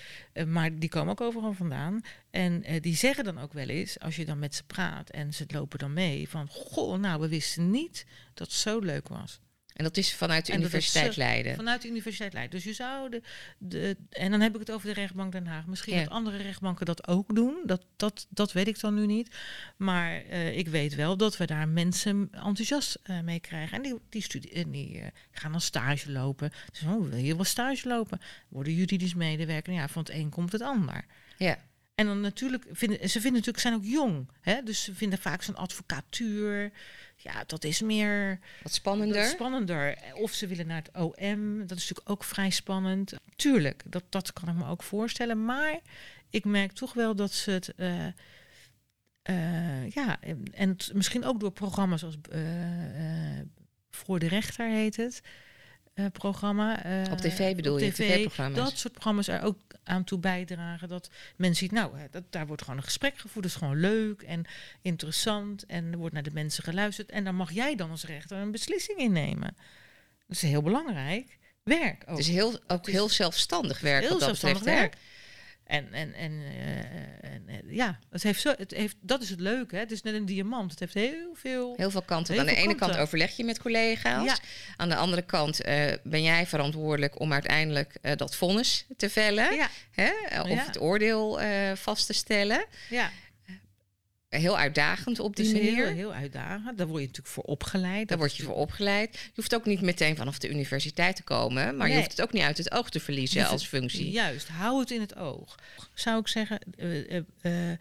maar 0.47 0.79
die 0.79 0.89
komen 0.89 1.11
ook 1.11 1.21
overal 1.21 1.53
vandaan. 1.53 2.01
En 2.31 2.65
die 2.81 2.97
zeggen 2.97 3.25
dan 3.25 3.39
ook 3.39 3.53
wel 3.53 3.69
eens, 3.69 4.01
als 4.01 4.17
je 4.17 4.25
dan 4.25 4.39
met 4.39 4.55
ze 4.55 4.65
praat 4.65 5.11
en 5.11 5.35
ze 5.35 5.45
lopen 5.49 5.79
dan 5.79 5.93
mee, 5.93 6.08
van 6.29 6.49
goh, 6.49 6.99
nou, 6.99 7.21
we 7.21 7.29
wisten 7.29 7.71
niet 7.71 8.07
dat 8.35 8.47
het 8.47 8.57
zo 8.57 8.79
leuk 8.79 9.09
was. 9.09 9.41
En 9.79 9.85
dat 9.85 9.97
is 9.97 10.15
vanuit 10.15 10.47
de 10.47 10.53
Universiteit 10.53 11.17
Leiden. 11.17 11.55
Vanuit 11.55 11.83
de 11.83 11.89
Universiteit 11.89 12.33
Leiden. 12.33 12.55
Dus 12.55 12.65
je 12.65 12.73
zou 12.73 13.11
de, 13.11 13.23
de, 13.59 13.97
En 14.11 14.31
dan 14.31 14.41
heb 14.41 14.55
ik 14.55 14.61
het 14.61 14.71
over 14.71 14.87
de 14.87 14.95
rechtbank 14.95 15.33
Den 15.33 15.47
Haag. 15.47 15.67
Misschien 15.67 15.95
ja. 15.95 16.03
dat 16.03 16.13
andere 16.13 16.37
rechtbanken 16.37 16.87
dat 16.87 17.09
ook 17.09 17.35
doen. 17.35 17.63
Dat, 17.65 17.85
dat, 17.97 18.27
dat 18.29 18.53
weet 18.53 18.69
ik 18.69 18.81
dan 18.81 18.95
nu 18.95 19.07
niet. 19.07 19.37
Maar 19.77 20.25
uh, 20.25 20.57
ik 20.57 20.69
weet 20.69 20.95
wel 20.95 21.17
dat 21.17 21.37
we 21.37 21.47
daar 21.47 21.69
mensen 21.69 22.29
enthousiast 22.33 22.99
uh, 23.07 23.21
mee 23.21 23.41
krijgen. 23.41 23.77
En 23.77 23.83
die, 23.83 23.95
die, 24.09 24.23
studie, 24.23 24.71
die 24.71 24.97
uh, 24.97 25.07
gaan 25.31 25.53
dan 25.53 25.61
stage 25.61 26.13
lopen. 26.13 26.53
Dus 26.71 26.83
oh, 26.83 27.09
wil 27.09 27.19
je 27.19 27.35
wel 27.35 27.45
stage 27.45 27.89
lopen? 27.89 28.21
Worden 28.49 28.75
juridisch 28.75 29.15
medewerker. 29.15 29.73
Ja, 29.73 29.89
van 29.89 30.03
het 30.03 30.13
een 30.13 30.31
komt 30.31 30.53
het 30.53 30.63
ander. 30.63 31.05
Ja. 31.37 31.59
En 31.99 32.07
dan 32.07 32.21
natuurlijk 32.21 32.65
vinden 32.71 32.99
ze 32.99 33.21
vinden 33.21 33.33
natuurlijk 33.33 33.59
zijn 33.59 33.75
ook 33.75 33.85
jong, 33.85 34.29
hè? 34.41 34.63
dus 34.63 34.85
ze 34.85 34.95
vinden 34.95 35.19
vaak 35.19 35.43
zo'n 35.43 35.57
advocatuur. 35.57 36.73
Ja, 37.17 37.45
dat 37.47 37.65
is 37.65 37.81
meer. 37.81 38.39
Wat 38.63 38.73
spannender. 38.73 39.25
spannender. 39.25 39.99
Of 40.15 40.33
ze 40.33 40.47
willen 40.47 40.67
naar 40.67 40.83
het 40.83 40.97
OM. 40.97 41.59
Dat 41.59 41.77
is 41.77 41.89
natuurlijk 41.89 42.11
ook 42.11 42.25
vrij 42.25 42.51
spannend. 42.51 43.13
Tuurlijk, 43.37 43.83
dat, 43.87 44.05
dat 44.09 44.33
kan 44.33 44.49
ik 44.49 44.55
me 44.55 44.67
ook 44.67 44.83
voorstellen. 44.83 45.45
Maar 45.45 45.81
ik 46.31 46.45
merk 46.45 46.73
toch 46.73 46.93
wel 46.93 47.15
dat 47.15 47.33
ze 47.33 47.51
het. 47.51 47.73
Uh, 47.77 48.07
uh, 49.31 49.91
ja, 49.91 50.21
en 50.53 50.77
misschien 50.93 51.25
ook 51.25 51.41
door 51.41 51.53
programma's 51.53 52.05
als 52.05 52.17
uh, 52.33 52.41
Voor 53.91 54.19
de 54.19 54.29
Rechter 54.29 54.69
heet 54.69 54.97
het. 54.97 55.21
Uh, 55.99 56.07
programma. 56.13 56.87
Uh, 56.87 57.13
op 57.13 57.19
tv 57.19 57.57
bedoel 57.57 57.75
op 57.75 57.81
je, 57.81 57.93
tv-programma's? 57.93 58.57
Dat 58.57 58.79
soort 58.79 58.93
programma's 58.93 59.29
er 59.29 59.43
ook 59.43 59.59
aan 59.85 60.05
toe 60.05 60.19
bijdragen. 60.19 60.89
Dat 60.89 61.11
mensen 61.37 61.67
zien, 61.67 61.79
nou, 61.79 61.93
dat, 62.11 62.23
daar 62.31 62.47
wordt 62.47 62.63
gewoon 62.63 62.77
een 62.77 62.85
gesprek 62.85 63.19
gevoerd. 63.19 63.45
Dat 63.45 63.55
is 63.55 63.59
gewoon 63.59 63.81
leuk 63.81 64.23
en 64.23 64.45
interessant. 64.83 65.67
En 65.67 65.93
er 65.93 65.99
wordt 65.99 66.15
naar 66.15 66.23
de 66.23 66.31
mensen 66.33 66.65
geluisterd. 66.65 67.11
En 67.11 67.25
dan 67.25 67.35
mag 67.35 67.53
jij 67.53 67.75
dan 67.75 67.91
als 67.91 68.05
rechter 68.05 68.37
een 68.37 68.51
beslissing 68.51 68.99
innemen. 68.99 69.57
Dat 70.27 70.37
is 70.37 70.43
heel 70.43 70.63
belangrijk. 70.63 71.39
Werk 71.63 72.03
ook. 72.03 72.17
Het 72.17 72.27
is 72.27 72.29
heel, 72.29 72.59
ook 72.67 72.89
heel 72.89 73.09
zelfstandig 73.09 73.81
werk. 73.81 74.01
Heel 74.01 74.11
wat 74.11 74.19
dat 74.21 74.29
zelfstandig 74.29 74.59
betreft, 74.59 74.81
werk. 74.81 74.97
En, 75.69 75.93
en, 75.93 76.15
en, 76.15 76.33
uh, 76.33 76.77
en, 77.33 77.43
en, 77.47 77.63
ja, 77.67 77.99
het 78.11 78.23
heeft 78.23 78.41
zo, 78.41 78.55
het 78.57 78.71
heeft, 78.71 78.97
dat 79.01 79.23
is 79.23 79.31
het 79.31 79.41
leuke. 79.41 79.75
Hè? 79.75 79.81
Het 79.81 79.91
is 79.91 80.03
net 80.03 80.15
een 80.15 80.27
diamant. 80.27 80.71
Het 80.71 80.81
heeft 80.81 80.95
heel 80.95 81.35
veel... 81.35 81.75
Heel 81.77 81.91
veel 81.91 82.03
kanten. 82.03 82.35
Heel 82.35 82.43
Aan 82.43 82.49
de 82.49 82.55
ene 82.55 82.67
kanten. 82.75 82.87
kant 82.87 82.99
overleg 82.99 83.37
je 83.37 83.45
met 83.45 83.61
collega's. 83.61 84.25
Ja. 84.25 84.37
Aan 84.77 84.89
de 84.89 84.97
andere 84.97 85.23
kant 85.23 85.67
uh, 85.67 85.93
ben 86.03 86.23
jij 86.23 86.47
verantwoordelijk 86.47 87.21
om 87.21 87.33
uiteindelijk 87.33 87.97
uh, 88.03 88.13
dat 88.17 88.37
vonnis 88.37 88.87
te 88.97 89.11
vellen. 89.11 89.55
Ja. 89.55 89.69
Hè? 89.91 90.41
Of 90.41 90.49
Ja. 90.49 90.55
het 90.55 90.81
oordeel 90.81 91.41
vast 91.75 92.07
te 92.07 92.13
stellen. 92.13 92.65
Ja, 92.89 93.11
Heel 94.29 94.59
uitdagend 94.59 95.19
op 95.19 95.37
die 95.37 95.53
manier. 95.53 95.87
heel, 95.87 95.95
heel 95.95 96.13
uitdagend. 96.13 96.79
Daar 96.79 96.87
word 96.87 97.01
je 97.01 97.07
natuurlijk 97.07 97.35
voor 97.35 97.45
opgeleid. 97.45 98.09
Daar 98.09 98.19
word 98.19 98.37
je 98.37 98.43
voor 98.43 98.55
opgeleid. 98.55 99.13
Je 99.13 99.31
hoeft 99.35 99.55
ook 99.55 99.65
niet 99.65 99.81
meteen 99.81 100.17
vanaf 100.17 100.39
de 100.39 100.49
universiteit 100.49 101.17
te 101.17 101.23
komen, 101.23 101.77
maar 101.77 101.89
je 101.89 101.97
hoeft 101.97 102.11
het 102.11 102.23
ook 102.23 102.33
niet 102.33 102.43
uit 102.43 102.59
het 102.59 102.73
oog 102.73 102.91
te 102.91 103.01
verliezen 103.01 103.41
Dus 103.41 103.51
als 103.51 103.67
functie. 103.67 104.11
Juist, 104.11 104.49
hou 104.49 104.81
het 104.81 104.91
in 104.91 105.01
het 105.01 105.17
oog. 105.17 105.55
Zou 105.95 106.21
ik 106.21 106.29
zeggen, 106.29 106.61
eh, 106.77 107.17
eh, 107.17 107.23
eh, 107.41 107.79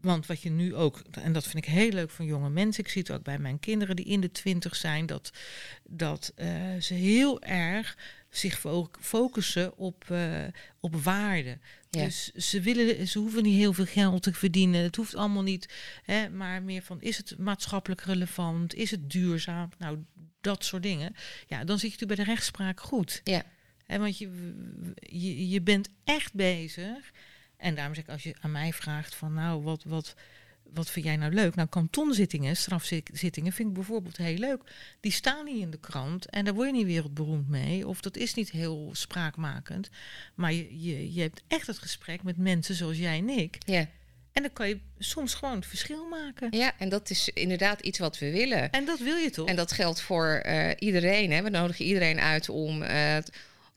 want 0.00 0.26
wat 0.26 0.42
je 0.42 0.50
nu 0.50 0.74
ook, 0.74 1.02
en 1.10 1.32
dat 1.32 1.44
vind 1.44 1.66
ik 1.66 1.72
heel 1.72 1.90
leuk 1.90 2.10
van 2.10 2.24
jonge 2.24 2.50
mensen, 2.50 2.84
ik 2.84 2.90
zie 2.90 3.02
het 3.02 3.10
ook 3.10 3.22
bij 3.22 3.38
mijn 3.38 3.60
kinderen 3.60 3.96
die 3.96 4.04
in 4.04 4.20
de 4.20 4.32
twintig 4.32 4.76
zijn, 4.76 5.06
dat, 5.06 5.30
dat 5.82 6.32
ze 6.80 6.94
heel 6.94 7.42
erg 7.42 7.96
zich 8.36 8.58
fo- 8.58 8.90
focussen 9.00 9.76
op, 9.76 10.10
eh, 10.10 10.44
op 10.80 10.94
waarde. 10.94 11.58
Ja. 11.90 12.04
Dus 12.04 12.32
ze, 12.32 12.60
willen, 12.60 13.08
ze 13.08 13.18
hoeven 13.18 13.42
niet 13.42 13.56
heel 13.56 13.72
veel 13.72 13.86
geld 13.86 14.22
te 14.22 14.32
verdienen. 14.32 14.82
Het 14.82 14.96
hoeft 14.96 15.14
allemaal 15.14 15.42
niet. 15.42 15.74
Hè, 16.02 16.28
maar 16.28 16.62
meer 16.62 16.82
van, 16.82 17.00
is 17.00 17.16
het 17.16 17.38
maatschappelijk 17.38 18.00
relevant? 18.00 18.74
Is 18.74 18.90
het 18.90 19.10
duurzaam? 19.10 19.68
Nou, 19.78 20.04
dat 20.40 20.64
soort 20.64 20.82
dingen. 20.82 21.14
Ja, 21.46 21.64
dan 21.64 21.78
zit 21.78 21.90
je 21.90 21.96
natuurlijk 21.96 22.16
bij 22.16 22.24
de 22.24 22.30
rechtspraak 22.30 22.80
goed. 22.80 23.20
Ja. 23.24 23.42
Hè, 23.86 23.98
want 23.98 24.18
je, 24.18 24.54
je, 24.94 25.48
je 25.48 25.62
bent 25.62 25.88
echt 26.04 26.34
bezig. 26.34 27.12
En 27.56 27.74
daarom 27.74 27.94
zeg 27.94 28.04
ik, 28.04 28.10
als 28.10 28.22
je 28.22 28.34
aan 28.40 28.52
mij 28.52 28.72
vraagt 28.72 29.14
van 29.14 29.32
nou, 29.34 29.62
wat, 29.62 29.84
wat, 29.84 30.14
wat 30.72 30.90
vind 30.90 31.04
jij 31.04 31.16
nou 31.16 31.32
leuk? 31.32 31.54
Nou, 31.54 31.68
kantonzittingen, 31.68 32.56
strafzittingen 32.56 33.52
vind 33.52 33.68
ik 33.68 33.74
bijvoorbeeld 33.74 34.16
heel 34.16 34.38
leuk. 34.38 34.60
Die 35.00 35.12
staan 35.12 35.44
niet 35.44 35.60
in 35.60 35.70
de 35.70 35.78
krant 35.78 36.30
en 36.30 36.44
daar 36.44 36.54
word 36.54 36.66
je 36.68 36.74
niet 36.74 36.86
wereldberoemd 36.86 37.48
mee. 37.48 37.86
Of 37.88 38.00
dat 38.00 38.16
is 38.16 38.34
niet 38.34 38.50
heel 38.50 38.90
spraakmakend. 38.92 39.90
Maar 40.34 40.52
je, 40.52 40.82
je, 40.82 41.14
je 41.14 41.20
hebt 41.20 41.42
echt 41.48 41.66
het 41.66 41.78
gesprek 41.78 42.22
met 42.22 42.36
mensen 42.36 42.74
zoals 42.74 42.98
jij 42.98 43.18
en 43.18 43.28
ik. 43.28 43.58
Ja. 43.66 43.88
En 44.32 44.42
dan 44.42 44.52
kan 44.52 44.68
je 44.68 44.78
soms 44.98 45.34
gewoon 45.34 45.54
het 45.54 45.66
verschil 45.66 46.08
maken. 46.08 46.48
ja, 46.50 46.72
en 46.78 46.88
dat 46.88 47.10
is 47.10 47.28
inderdaad 47.28 47.80
iets 47.80 47.98
wat 47.98 48.18
we 48.18 48.30
willen. 48.30 48.70
En 48.70 48.84
dat 48.84 48.98
wil 48.98 49.16
je 49.16 49.30
toch? 49.30 49.48
En 49.48 49.56
dat 49.56 49.72
geldt 49.72 50.00
voor 50.00 50.26
eh, 50.26 50.70
iedereen. 50.78 51.32
Hè? 51.32 51.42
We 51.42 51.50
nodigen 51.50 51.84
iedereen 51.84 52.20
uit 52.20 52.48
om 52.48 52.82
eh, 52.82 53.16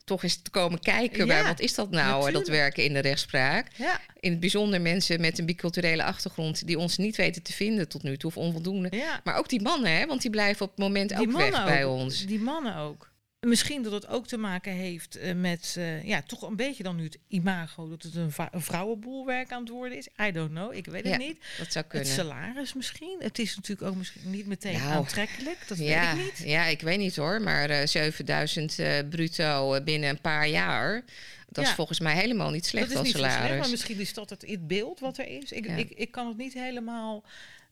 toch 0.08 0.24
eens 0.24 0.42
te 0.42 0.50
komen 0.50 0.80
kijken. 0.80 1.18
Ja, 1.18 1.26
bij 1.26 1.44
wat 1.44 1.60
is 1.60 1.76
dat 1.76 1.90
nou, 1.92 2.32
dat 2.32 2.48
werken 2.48 2.84
in 2.84 2.94
de 2.94 3.00
rechtspraak? 3.00 3.68
ja, 3.76 4.02
In 4.20 4.32
het 4.32 4.40
bijzonder 4.40 4.82
mensen 4.82 5.22
met 5.22 5.40
een 5.40 5.46
biculturele 5.46 6.04
achtergrond... 6.04 6.68
die 6.68 6.80
ons 6.80 6.98
niet 6.98 7.16
weten 7.16 7.44
te 7.44 7.54
vinden 7.54 7.88
tot 7.88 8.04
nu 8.04 8.18
toe 8.18 8.30
of 8.30 8.38
onvoldoende. 8.38 8.90
ja. 8.92 9.22
Maar 9.24 9.38
ook 9.38 9.50
die 9.50 9.62
mannen, 9.62 9.92
hè? 9.92 10.06
want 10.06 10.22
die 10.22 10.32
blijven 10.32 10.66
op 10.66 10.70
het 10.72 10.80
moment 10.80 11.16
ook 11.16 11.32
weg 11.32 11.66
bij 11.66 11.84
ons. 11.86 12.26
Die 12.26 12.40
mannen 12.40 12.76
ook. 12.76 13.10
Misschien 13.40 13.84
dat 13.84 13.92
het 13.92 14.08
ook 14.08 14.28
te 14.28 14.38
maken 14.38 14.72
heeft 14.74 15.16
eh, 15.16 15.34
met, 15.34 15.76
eh, 15.78 16.04
ja, 16.04 16.22
toch 16.22 16.42
een 16.42 16.56
beetje 16.56 16.84
dan 16.84 16.96
nu 16.96 17.04
het 17.04 17.18
imago, 17.28 17.90
dat 17.90 18.04
het 18.04 18.16
een, 18.16 18.32
vrouwenboelwerk 18.62 19.52
aan 19.52 19.60
het 19.60 19.70
worden 19.70 19.98
is. 19.98 20.08
I 20.22 20.32
don't 20.32 20.50
know, 20.50 20.74
ik 20.74 20.86
weet 20.86 21.04
het 21.04 21.12
Ja, 21.12 21.18
niet. 21.18 21.38
Dat 21.58 21.72
zou 21.72 21.86
Het 21.88 21.88
kunnen. 21.88 22.08
salaris 22.08 22.74
misschien. 22.74 23.16
Het 23.20 23.40
is 23.40 23.56
natuurlijk 23.56 23.88
ook 23.90 23.96
misschien 23.96 24.30
niet 24.32 24.46
meteen 24.48 24.78
Nou, 24.78 24.92
aantrekkelijk, 24.92 25.58
dat 25.68 25.78
ja, 25.78 26.16
weet 26.16 26.26
ik 26.26 26.38
niet. 26.40 26.48
ja, 26.50 26.66
ik 26.66 26.82
weet 26.82 26.98
niet 26.98 27.16
hoor. 27.16 27.42
Maar 27.42 27.70
eh 27.70 27.88
7000 27.88 28.80
eh, 28.80 29.00
bruto 29.10 29.82
binnen 29.84 30.10
een 30.10 30.22
paar 30.22 30.48
jaar... 30.48 31.04
dat 31.50 31.66
is 31.66 31.72
volgens 31.72 32.00
mij 32.00 32.14
helemaal 32.16 32.50
niet 32.50 32.66
slecht 32.66 32.84
dat 32.86 32.94
is 32.94 32.98
als 32.98 33.08
niet 33.08 33.16
salaris. 33.16 33.46
slecht, 33.46 33.60
maar 33.60 33.70
misschien 33.70 34.00
is 34.00 34.14
dat 34.14 34.30
het, 34.30 34.42
het 34.48 34.68
beeld 34.68 35.00
wat 35.00 35.18
er 35.18 35.28
is. 35.28 35.52
Ik, 35.52 35.66
Ja. 35.66 35.76
ik, 35.76 35.90
ik 35.90 36.12
kan 36.12 36.28
het 36.28 36.38
niet 36.38 36.54
helemaal... 36.54 37.24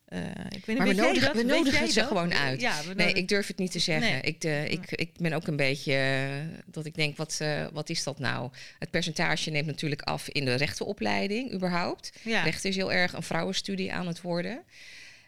eh, 0.06 0.20
ik 0.50 0.66
weet 0.66 0.78
Maar 0.78 0.88
we 0.88 0.94
nodigen, 0.94 1.36
we 1.36 1.88
ze 1.92 2.00
dat? 2.00 2.08
gewoon 2.08 2.34
uit. 2.34 2.62
Ja, 2.62 2.82
Nee, 2.96 3.14
ik 3.14 3.28
durf 3.28 3.48
het 3.48 3.58
niet 3.58 3.72
te 3.72 3.80
zeggen. 3.80 4.12
Nee. 4.12 4.22
Ik, 4.22 4.42
de, 4.42 4.66
ik, 4.70 4.92
ik 4.92 5.10
ben 5.18 5.34
ook 5.34 5.48
een 5.48 5.56
beetje 5.56 5.94
eh, 5.94 6.60
dat 6.66 6.86
ik 6.86 6.96
denk, 6.96 7.18
wat, 7.18 7.38
eh, 7.42 7.66
wat 7.74 7.90
is 7.90 8.04
dat 8.04 8.20
nou? 8.20 8.50
Het 8.80 8.90
percentage 8.90 9.50
neemt 9.50 9.66
natuurlijk 9.66 10.02
af 10.02 10.30
in 10.30 10.46
de 10.46 10.56
rechtenopleiding 10.56 11.54
überhaupt. 11.54 12.12
ja. 12.22 12.44
Rechten 12.44 12.70
is 12.70 12.76
heel 12.76 12.92
erg 12.92 13.14
een 13.14 13.24
vrouwenstudie 13.24 13.94
aan 13.94 14.08
het 14.08 14.22
worden. 14.22 14.64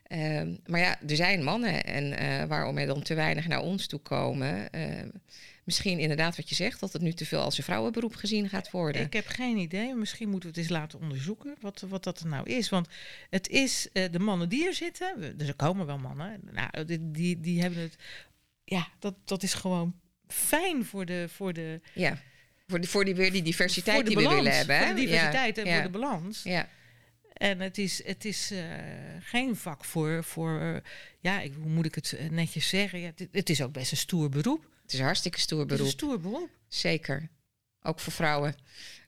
Ehm, 0.07 0.53
maar 0.65 0.79
ja, 0.79 0.99
er 1.07 1.15
zijn 1.15 1.43
mannen 1.43 1.83
en 1.83 2.47
waarom 2.47 2.77
er 2.77 2.85
dan 2.85 3.01
te 3.01 3.13
weinig 3.13 3.47
naar 3.47 3.61
ons 3.61 3.87
toe 3.87 3.99
komen. 3.99 4.69
Misschien 5.67 5.99
inderdaad 5.99 6.35
wat 6.35 6.49
je 6.49 6.55
zegt, 6.55 6.79
dat 6.79 6.93
het 6.93 7.01
nu 7.01 7.13
te 7.13 7.25
veel 7.25 7.41
als 7.41 7.57
een 7.57 7.63
vrouwenberoep 7.63 8.15
gezien 8.15 8.49
gaat 8.49 8.71
worden. 8.71 9.01
Ik 9.01 9.13
heb 9.13 9.27
geen 9.27 9.57
idee. 9.57 9.95
Misschien 9.95 10.29
moeten 10.29 10.49
we 10.49 10.55
het 10.55 10.63
eens 10.63 10.77
laten 10.77 10.99
onderzoeken 10.99 11.55
wat, 11.59 11.85
wat 11.87 12.03
dat 12.03 12.23
nou 12.23 12.49
is. 12.49 12.69
Want 12.69 12.87
het 13.29 13.49
is 13.49 13.89
uh, 13.93 14.03
de 14.11 14.19
mannen 14.19 14.49
die 14.49 14.67
er 14.67 14.73
zitten, 14.73 15.37
dus 15.37 15.47
er 15.47 15.55
komen 15.55 15.85
wel 15.85 15.97
mannen, 15.97 16.39
nou, 16.51 16.85
die, 16.85 17.11
die, 17.11 17.39
die 17.39 17.61
hebben 17.61 17.79
het. 17.79 17.95
Ja, 18.63 18.87
dat, 18.99 19.15
dat 19.25 19.43
is 19.43 19.53
gewoon 19.53 19.99
fijn 20.27 20.85
voor 20.85 21.05
de. 21.05 21.25
Voor 21.29 21.53
de 21.53 21.81
ja. 21.93 22.21
Voor, 22.67 22.79
die, 22.79 22.89
voor 22.89 23.05
die, 23.05 23.15
weer 23.15 23.31
die 23.31 23.43
diversiteit 23.43 24.05
die 24.05 24.15
we 24.15 24.21
willen 24.21 24.51
hebben. 24.51 24.77
Voor 24.77 24.95
de 24.95 25.01
diversiteit 25.01 25.55
ja. 25.55 25.63
en 25.63 25.73
voor 25.73 25.91
de 25.91 25.99
balans. 25.99 26.43
Ja. 26.43 26.69
En 27.33 27.59
het 27.59 27.77
is, 27.77 28.05
het 28.05 28.25
is 28.25 28.51
uh, 28.51 28.59
geen 29.19 29.55
vak 29.55 29.85
voor, 29.85 30.23
voor 30.23 30.61
uh, 30.61 30.77
ja, 31.19 31.39
ik, 31.39 31.53
hoe 31.53 31.69
moet 31.69 31.85
ik 31.85 31.95
het 31.95 32.17
netjes 32.29 32.69
zeggen? 32.69 32.99
Ja, 32.99 33.11
het, 33.15 33.27
het, 33.31 33.49
is 33.49 33.61
ook 33.61 33.71
best 33.71 33.91
een 33.91 33.97
stoer 33.97 34.29
beroep. 34.29 34.75
Het 34.87 34.95
is 34.95 35.01
een 35.01 35.05
hartstikke 35.05 35.39
stoer 35.39 35.65
beroep. 35.65 35.85
Het 35.85 35.87
is 35.87 35.93
een 35.93 35.99
stoer 35.99 36.19
beroep. 36.19 36.49
Zeker. 36.67 37.29
Ook 37.81 37.99
voor 37.99 38.13
vrouwen. 38.13 38.55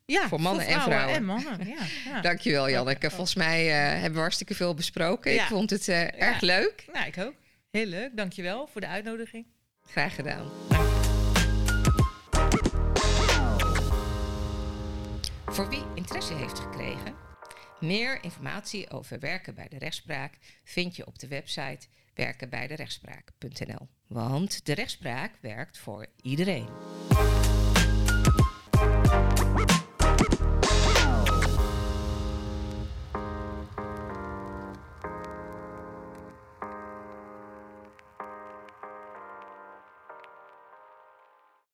Ja, 0.05 0.27
voor 0.27 0.41
mannen 0.41 0.65
voor 0.65 0.73
en 0.73 0.81
vrouwen. 0.81 1.15
En 1.15 1.25
mannen, 1.25 1.67
ja, 1.67 1.85
ja. 2.05 2.21
Dankjewel 2.29 2.69
Janneke. 2.69 3.09
Volgens 3.09 3.35
mij 3.35 3.65
uh, 3.65 3.73
hebben 3.93 4.13
we 4.13 4.19
hartstikke 4.19 4.55
veel 4.55 4.73
besproken. 4.73 5.33
Ik 5.33 5.41
vond 5.41 5.69
het 5.69 5.87
erg 5.87 6.41
leuk. 6.41 6.85
Nou, 6.93 7.07
ik 7.07 7.17
ook. 7.17 7.33
Heel 7.69 7.85
leuk. 7.85 8.17
Dankjewel 8.17 8.67
voor 8.67 8.81
de 8.81 8.87
uitnodiging. 8.87 9.45
Graag 9.85 10.15
gedaan. 10.15 10.51
Voor 15.45 15.69
wie 15.69 15.83
interesse 15.95 16.33
heeft 16.33 16.59
gekregen, 16.59 17.15
meer 17.79 18.23
informatie 18.23 18.89
over 18.89 19.19
werken 19.19 19.55
bij 19.55 19.67
de 19.67 19.77
rechtspraak 19.77 20.33
vind 20.63 20.95
je 20.95 21.05
op 21.05 21.19
de 21.19 21.27
website 21.27 21.87
werken 22.19 22.49
bij 22.49 22.67
de 22.67 22.75
rechtspraak.nl. 22.75 23.87
Want 24.07 24.65
de 24.65 24.73
rechtspraak 24.73 25.31
werkt 25.41 25.77
voor 25.77 26.05
iedereen. 26.21 26.67